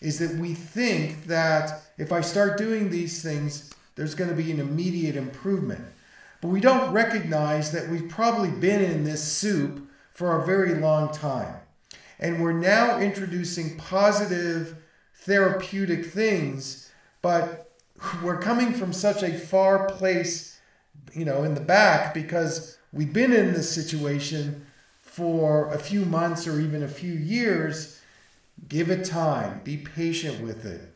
[0.00, 4.50] is that we think that if I start doing these things, there's going to be
[4.50, 5.84] an immediate improvement.
[6.40, 11.12] But we don't recognize that we've probably been in this soup for a very long
[11.12, 11.54] time.
[12.18, 14.76] And we're now introducing positive
[15.16, 16.90] therapeutic things,
[17.20, 17.70] but
[18.22, 20.59] we're coming from such a far place,
[21.14, 24.66] you know, in the back because we've been in this situation
[25.00, 28.00] for a few months or even a few years.
[28.68, 30.94] Give it time, be patient with it.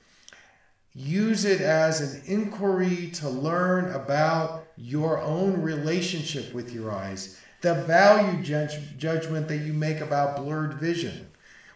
[0.95, 7.75] Use it as an inquiry to learn about your own relationship with your eyes, the
[7.75, 11.29] value judge- judgment that you make about blurred vision.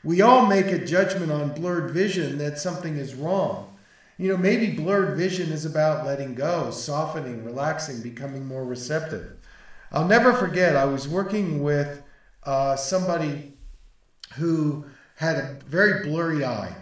[0.05, 3.68] We all make a judgment on blurred vision that something is wrong.
[4.19, 9.37] You know, maybe blurred vision is about letting go, softening, relaxing, becoming more receptive.
[9.93, 12.03] I'll never forget, I was working with
[12.43, 13.55] uh, somebody
[14.35, 16.75] who had a very blurry eye,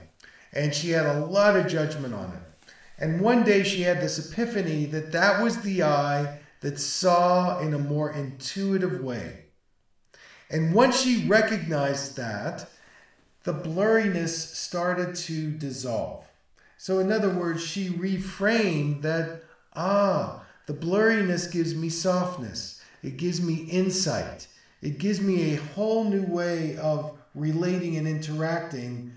[0.52, 2.72] and she had a lot of judgment on it.
[2.98, 7.74] And one day she had this epiphany that that was the eye that saw in
[7.74, 9.44] a more intuitive way.
[10.50, 12.70] And once she recognized that,
[13.44, 16.25] the blurriness started to dissolve.
[16.78, 19.42] So, in other words, she reframed that,
[19.74, 24.48] ah, the blurriness gives me softness, it gives me insight,
[24.82, 29.12] it gives me a whole new way of relating and interacting,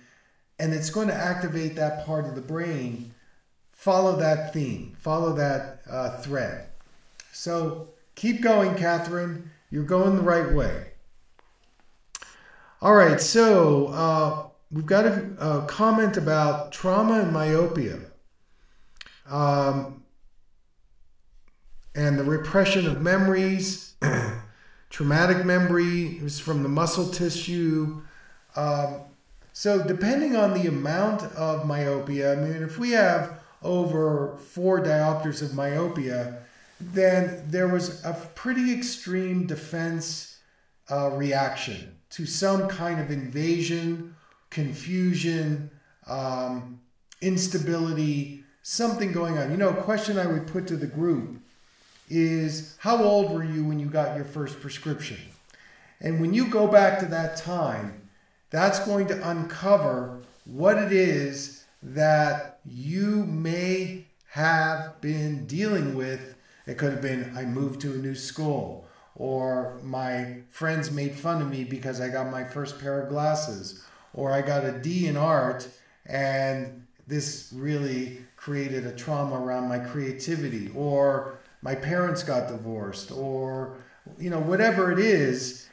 [0.59, 3.13] and it's going to activate that part of the brain.
[3.71, 6.67] Follow that theme, follow that uh, thread.
[7.31, 9.51] So keep going, Catherine.
[9.71, 10.87] You're going the right way.
[12.81, 17.99] All right, so uh, we've got a, a, comment about trauma and myopia.
[19.29, 20.03] Um,
[21.95, 23.95] and the repression of memories,
[24.89, 28.01] traumatic memories from the muscle tissue.
[28.55, 29.01] Um,
[29.53, 35.41] so, depending on the amount of myopia, I mean, if we have over four diopters
[35.41, 36.39] of myopia,
[36.79, 40.37] then there was a pretty extreme defense
[40.89, 44.15] uh, reaction to some kind of invasion,
[44.49, 45.71] confusion,
[46.07, 46.79] um,
[47.21, 49.51] instability, something going on.
[49.51, 51.39] You know, a question I would put to the group
[52.09, 55.17] is how old were you when you got your first prescription?
[56.01, 58.09] And when you go back to that time,
[58.49, 66.35] that's going to uncover what it is that you may have been dealing with.
[66.65, 71.41] It could have been I moved to a new school, or my friends made fun
[71.41, 73.83] of me because I got my first pair of glasses,
[74.13, 75.67] or I got a D in art
[76.05, 83.77] and this really created a trauma around my creativity, or my parents got divorced, or
[84.17, 85.67] you know whatever it is,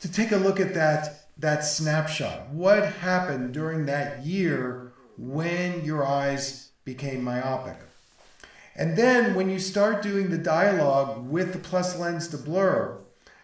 [0.00, 2.48] to take a look at that that snapshot.
[2.48, 7.76] What happened during that year when your eyes became myopic?
[8.74, 12.98] And then when you start doing the dialogue with the plus lens to blur,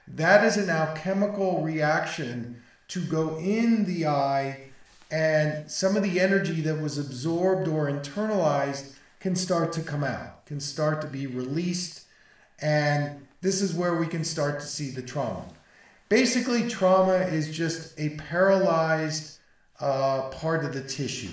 [0.09, 2.62] that is an alchemical reaction
[2.93, 4.59] to go in the eye,
[5.11, 10.45] and some of the energy that was absorbed or internalized can start to come out,
[10.45, 12.05] can start to be released.
[12.61, 15.47] And this is where we can start to see the trauma.
[16.11, 19.39] Basically, trauma is just a paralyzed
[19.81, 21.33] uh, part of the tissue.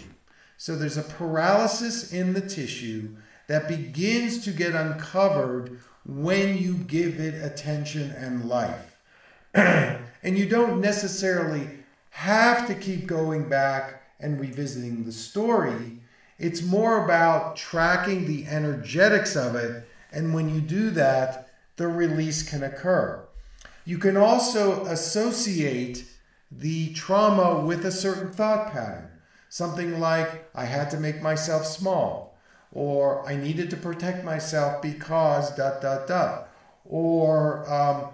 [0.56, 3.10] So there's a paralysis in the tissue
[3.48, 8.99] that begins to get uncovered when you give it attention and life.
[9.54, 11.70] and you don't necessarily
[12.12, 16.00] have to keep going back and revisiting the story.
[16.38, 19.88] It's more about tracking the energetics of it.
[20.12, 23.26] And when you do that, the release can occur.
[23.86, 26.06] You can also associate
[26.52, 29.10] the trauma with a certain thought pattern.
[29.50, 32.30] Something like, I had to make myself small
[32.72, 36.50] or I needed to protect myself because dot dot dot,
[36.86, 38.10] or um,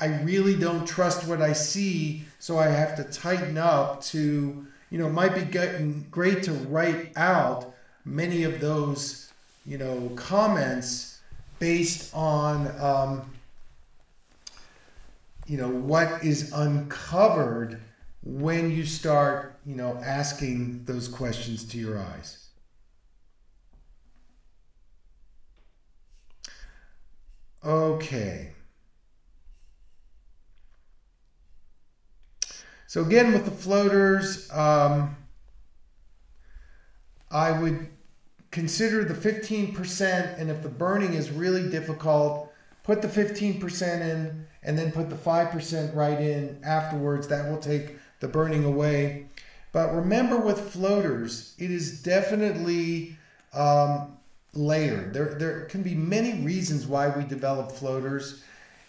[0.00, 4.98] I really don't trust what I see, so I have to tighten up to you
[4.98, 7.74] know it might be getting great to write out
[8.04, 9.32] many of those
[9.66, 11.20] you know comments
[11.58, 13.30] based on um,
[15.46, 17.80] you know what is uncovered
[18.22, 22.40] when you start you know asking those questions to your eyes
[27.64, 28.52] Okay.
[32.90, 35.14] So again, with the floaters, um,
[37.30, 37.86] I would
[38.50, 44.76] consider the 15%, and if the burning is really difficult, put the 15% in and
[44.76, 47.28] then put the 5% right in afterwards.
[47.28, 49.26] That will take the burning away.
[49.70, 53.16] But remember with floaters, it is definitely
[53.54, 54.18] um,
[54.52, 55.14] layered.
[55.14, 58.42] There, there can be many reasons why we develop floaters.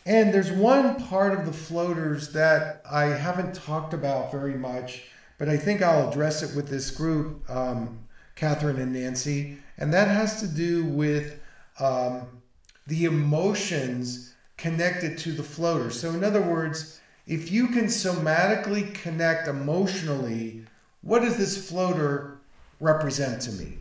[0.05, 5.03] And there's one part of the floaters that I haven't talked about very much,
[5.37, 7.99] but I think I'll address it with this group, um,
[8.35, 11.39] Catherine and Nancy, and that has to do with
[11.79, 12.27] um,
[12.87, 15.91] the emotions connected to the floater.
[15.91, 20.65] So, in other words, if you can somatically connect emotionally,
[21.01, 22.39] what does this floater
[22.79, 23.77] represent to me?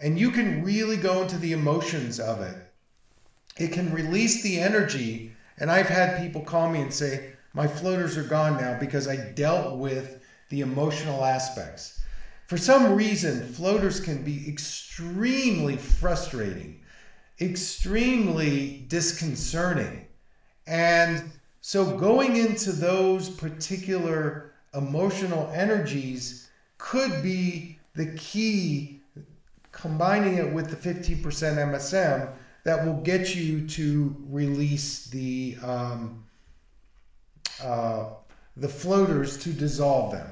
[0.00, 2.56] And you can really go into the emotions of it.
[3.58, 5.32] It can release the energy.
[5.58, 9.16] And I've had people call me and say, My floaters are gone now because I
[9.32, 12.00] dealt with the emotional aspects.
[12.46, 16.80] For some reason, floaters can be extremely frustrating,
[17.40, 20.06] extremely disconcerting.
[20.66, 21.30] And
[21.60, 26.48] so, going into those particular emotional energies
[26.78, 29.02] could be the key,
[29.72, 32.32] combining it with the 15% MSM
[32.64, 36.24] that will get you to release the um,
[37.62, 38.10] uh,
[38.56, 40.28] the floaters to dissolve them.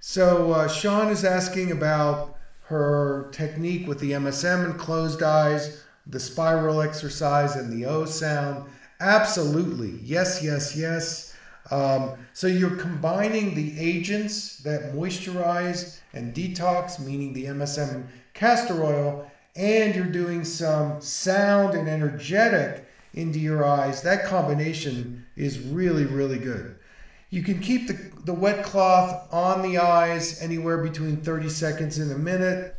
[0.00, 6.20] So uh, Sean is asking about her technique with the MSM and closed eyes, the
[6.20, 8.68] spiral exercise, and the O sound.
[9.00, 10.00] Absolutely.
[10.02, 11.27] Yes, yes, yes.
[11.70, 18.82] Um, so you're combining the agents that moisturize and detox, meaning the MSM and castor
[18.82, 24.02] oil, and you're doing some sound and energetic into your eyes.
[24.02, 26.76] That combination is really, really good.
[27.30, 32.10] You can keep the, the wet cloth on the eyes anywhere between 30 seconds and
[32.10, 32.76] a minute.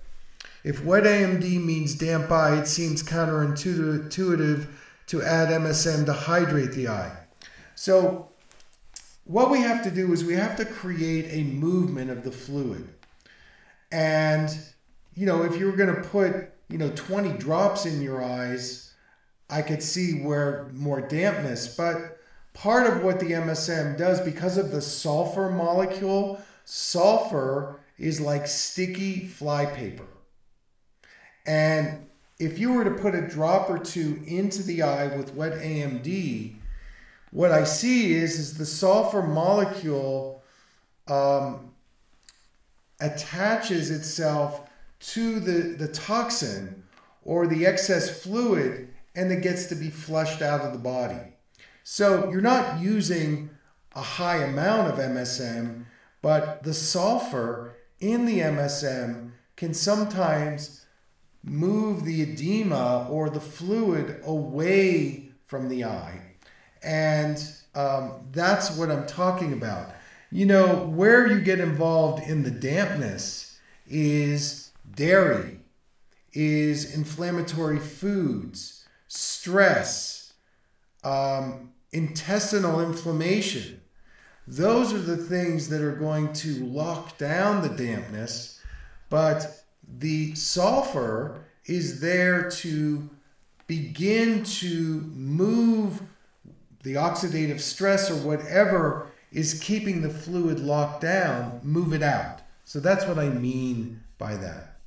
[0.64, 4.68] If wet AMD means damp eye, it seems counterintuitive
[5.08, 7.12] to add MSM to hydrate the eye.
[7.76, 8.29] So,
[9.30, 12.90] what we have to do is we have to create a movement of the fluid.
[13.92, 14.50] And,
[15.14, 18.96] you know, if you were going to put, you know, 20 drops in your eyes,
[19.48, 22.18] I could see where more dampness, but
[22.56, 29.28] part of what the MSM does because of the sulfur molecule, sulfur is like sticky
[29.28, 30.08] flypaper.
[31.46, 32.08] And
[32.40, 36.56] if you were to put a drop or two into the eye with wet AMD,
[37.32, 40.44] what I see is, is the sulfur molecule
[41.08, 41.72] um,
[43.00, 44.68] attaches itself
[45.00, 46.84] to the, the toxin
[47.24, 51.34] or the excess fluid and it gets to be flushed out of the body.
[51.84, 53.50] So you're not using
[53.96, 55.86] a high amount of MSM,
[56.22, 60.86] but the sulfur in the MSM can sometimes
[61.44, 66.29] move the edema or the fluid away from the eye.
[66.84, 67.42] And
[67.76, 69.92] um, that's what I'm talking about.
[70.32, 75.60] You know, where you get involved in the dampness is dairy,
[76.34, 80.34] is inflammatory foods, stress,
[81.04, 83.82] um, intestinal inflammation.
[84.48, 88.62] Those are the things that are going to lock down the dampness,
[89.10, 93.10] but the sulfur is there to
[93.68, 96.02] begin to move
[96.84, 102.42] the oxidative stress or whatever is keeping the fluid locked down, move it out.
[102.64, 104.80] So that's what I mean by that.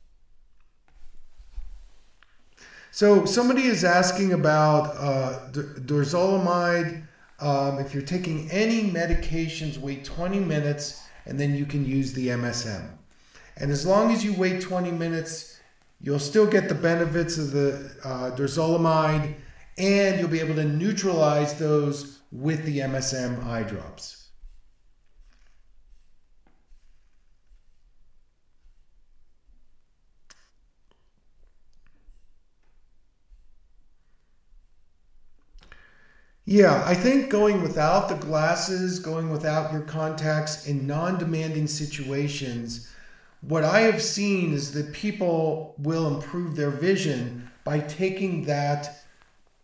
[2.90, 7.04] So somebody is asking about uh, dorzolamide.
[7.40, 12.28] Um, if you're taking any medications, wait 20 minutes and then you can use the
[12.28, 12.90] MSM.
[13.56, 15.60] And as long as you wait 20 minutes,
[16.00, 19.34] you'll still get the benefits of the uh, dorzolamide
[19.82, 24.28] and you'll be able to neutralize those with the MSM eye drops.
[36.44, 42.90] Yeah, I think going without the glasses, going without your contacts in non demanding situations,
[43.40, 49.01] what I have seen is that people will improve their vision by taking that.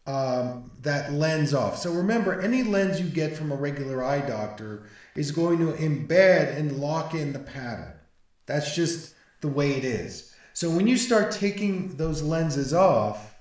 [0.09, 1.77] Um, that lens off.
[1.77, 6.57] So remember, any lens you get from a regular eye doctor is going to embed
[6.57, 7.93] and lock in the pattern.
[8.47, 10.35] That's just the way it is.
[10.55, 13.35] So when you start taking those lenses off,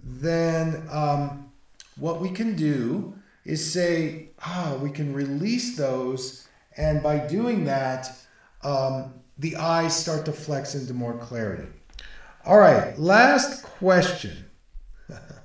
[0.00, 1.50] then um,
[1.96, 3.14] what we can do
[3.44, 6.46] is say, ah, we can release those.
[6.76, 8.16] And by doing that,
[8.62, 11.66] um, the eyes start to flex into more clarity.
[12.46, 14.44] All right, last question.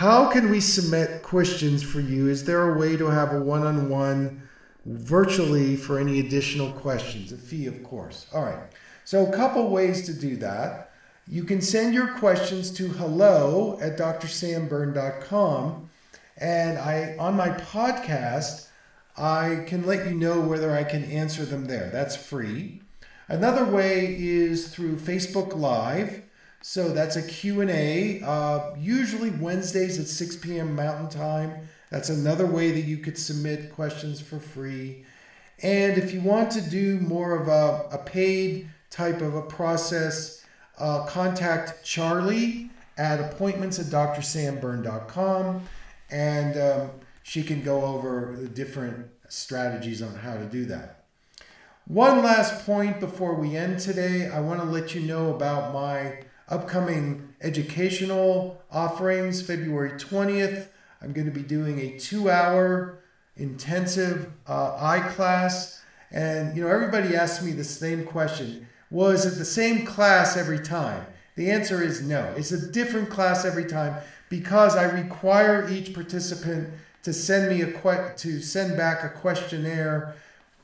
[0.00, 2.26] how can we submit questions for you?
[2.26, 4.48] Is there a way to have a one on one
[4.86, 7.32] virtually for any additional questions?
[7.32, 8.26] A fee, of course.
[8.32, 8.60] All right.
[9.04, 10.90] So, a couple ways to do that.
[11.28, 15.90] You can send your questions to hello at drsamberne.com.
[16.38, 18.68] And I on my podcast,
[19.18, 21.90] I can let you know whether I can answer them there.
[21.90, 22.80] That's free.
[23.28, 26.22] Another way is through Facebook Live.
[26.62, 30.76] So that's a Q&A, uh, usually Wednesdays at 6 p.m.
[30.76, 31.68] Mountain Time.
[31.90, 35.04] That's another way that you could submit questions for free.
[35.62, 40.44] And if you want to do more of a, a paid type of a process,
[40.78, 45.62] uh, contact Charlie at appointments at drsamberne.com
[46.10, 46.90] and um,
[47.22, 51.04] she can go over the different strategies on how to do that.
[51.86, 56.20] One last point before we end today, I want to let you know about my
[56.50, 59.40] upcoming educational offerings.
[59.40, 60.68] February 20th,
[61.00, 62.98] I'm going to be doing a two hour
[63.36, 65.82] intensive uh, eye class.
[66.10, 70.58] And, you know, everybody asks me the same question Was it the same class every
[70.58, 71.06] time?
[71.36, 72.34] The answer is no.
[72.36, 73.94] It's a different class every time
[74.28, 76.68] because I require each participant
[77.02, 80.14] to send me a que- to send back a questionnaire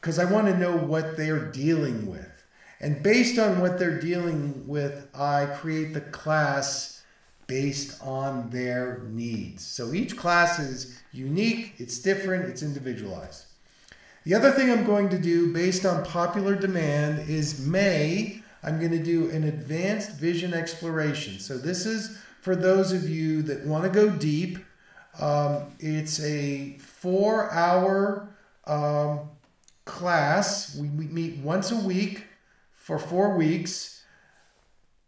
[0.00, 2.35] because I want to know what they're dealing with.
[2.80, 7.02] And based on what they're dealing with, I create the class
[7.46, 9.64] based on their needs.
[9.64, 13.46] So each class is unique, it's different, it's individualized.
[14.24, 18.90] The other thing I'm going to do based on popular demand is May, I'm going
[18.90, 21.38] to do an advanced vision exploration.
[21.38, 24.58] So this is for those of you that want to go deep.
[25.20, 28.28] Um, it's a four hour
[28.66, 29.30] um,
[29.84, 30.76] class.
[30.76, 32.25] We, we meet once a week
[32.86, 34.04] for four weeks.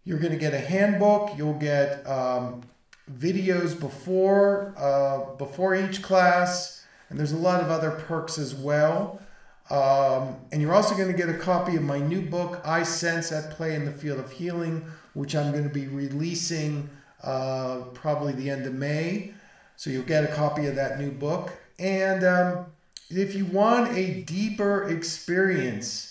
[0.03, 1.39] You're going to get a handbook.
[1.39, 2.63] You'll get um,
[3.09, 9.23] videos before uh, before each class, and there's a lot of other perks as well.
[9.71, 13.31] Um, and you're also going to get a copy of my new book, I Sense
[13.31, 16.91] at Play in the Field of Healing, which I'm going to be releasing
[17.23, 19.35] uh, probably the end of May.
[19.77, 21.53] So you'll get a copy of that new book.
[21.79, 22.67] And um,
[23.09, 26.08] if you want a deeper experience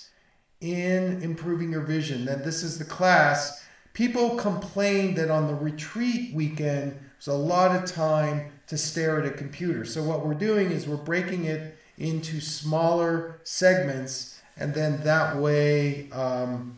[0.61, 2.25] in improving your vision.
[2.25, 3.65] That this is the class.
[3.93, 9.25] People complain that on the retreat weekend, there's a lot of time to stare at
[9.25, 9.85] a computer.
[9.85, 16.11] So what we're doing is we're breaking it into smaller segments, and then that way
[16.11, 16.77] um,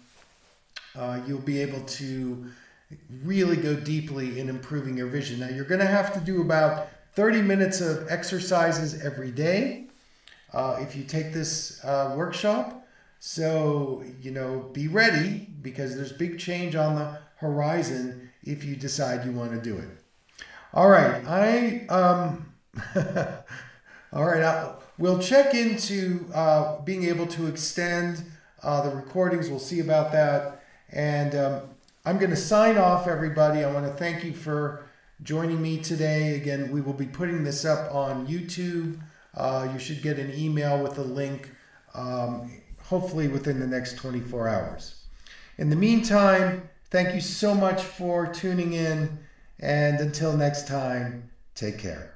[0.95, 2.45] uh, you'll be able to
[3.23, 5.39] really go deeply in improving your vision.
[5.39, 9.87] Now you're going to have to do about 30 minutes of exercises every day
[10.53, 12.78] uh, if you take this uh, workshop.
[13.19, 19.25] So, you know, be ready because there's big change on the horizon if you decide
[19.25, 19.89] you want to do it.
[20.73, 22.53] All right, I um
[24.13, 28.23] all right, I, we'll check into uh, being able to extend
[28.63, 29.49] uh, the recordings.
[29.49, 30.63] We'll see about that.
[30.91, 31.61] And um,
[32.05, 33.63] I'm going to sign off, everybody.
[33.63, 34.85] I want to thank you for
[35.23, 36.35] joining me today.
[36.35, 38.99] Again, we will be putting this up on YouTube.
[39.35, 41.51] Uh, you should get an email with a link.
[41.93, 42.58] Um,
[42.89, 45.03] hopefully within the next 24 hours.
[45.57, 49.19] In the meantime, thank you so much for tuning in,
[49.59, 52.08] and until next time, take care.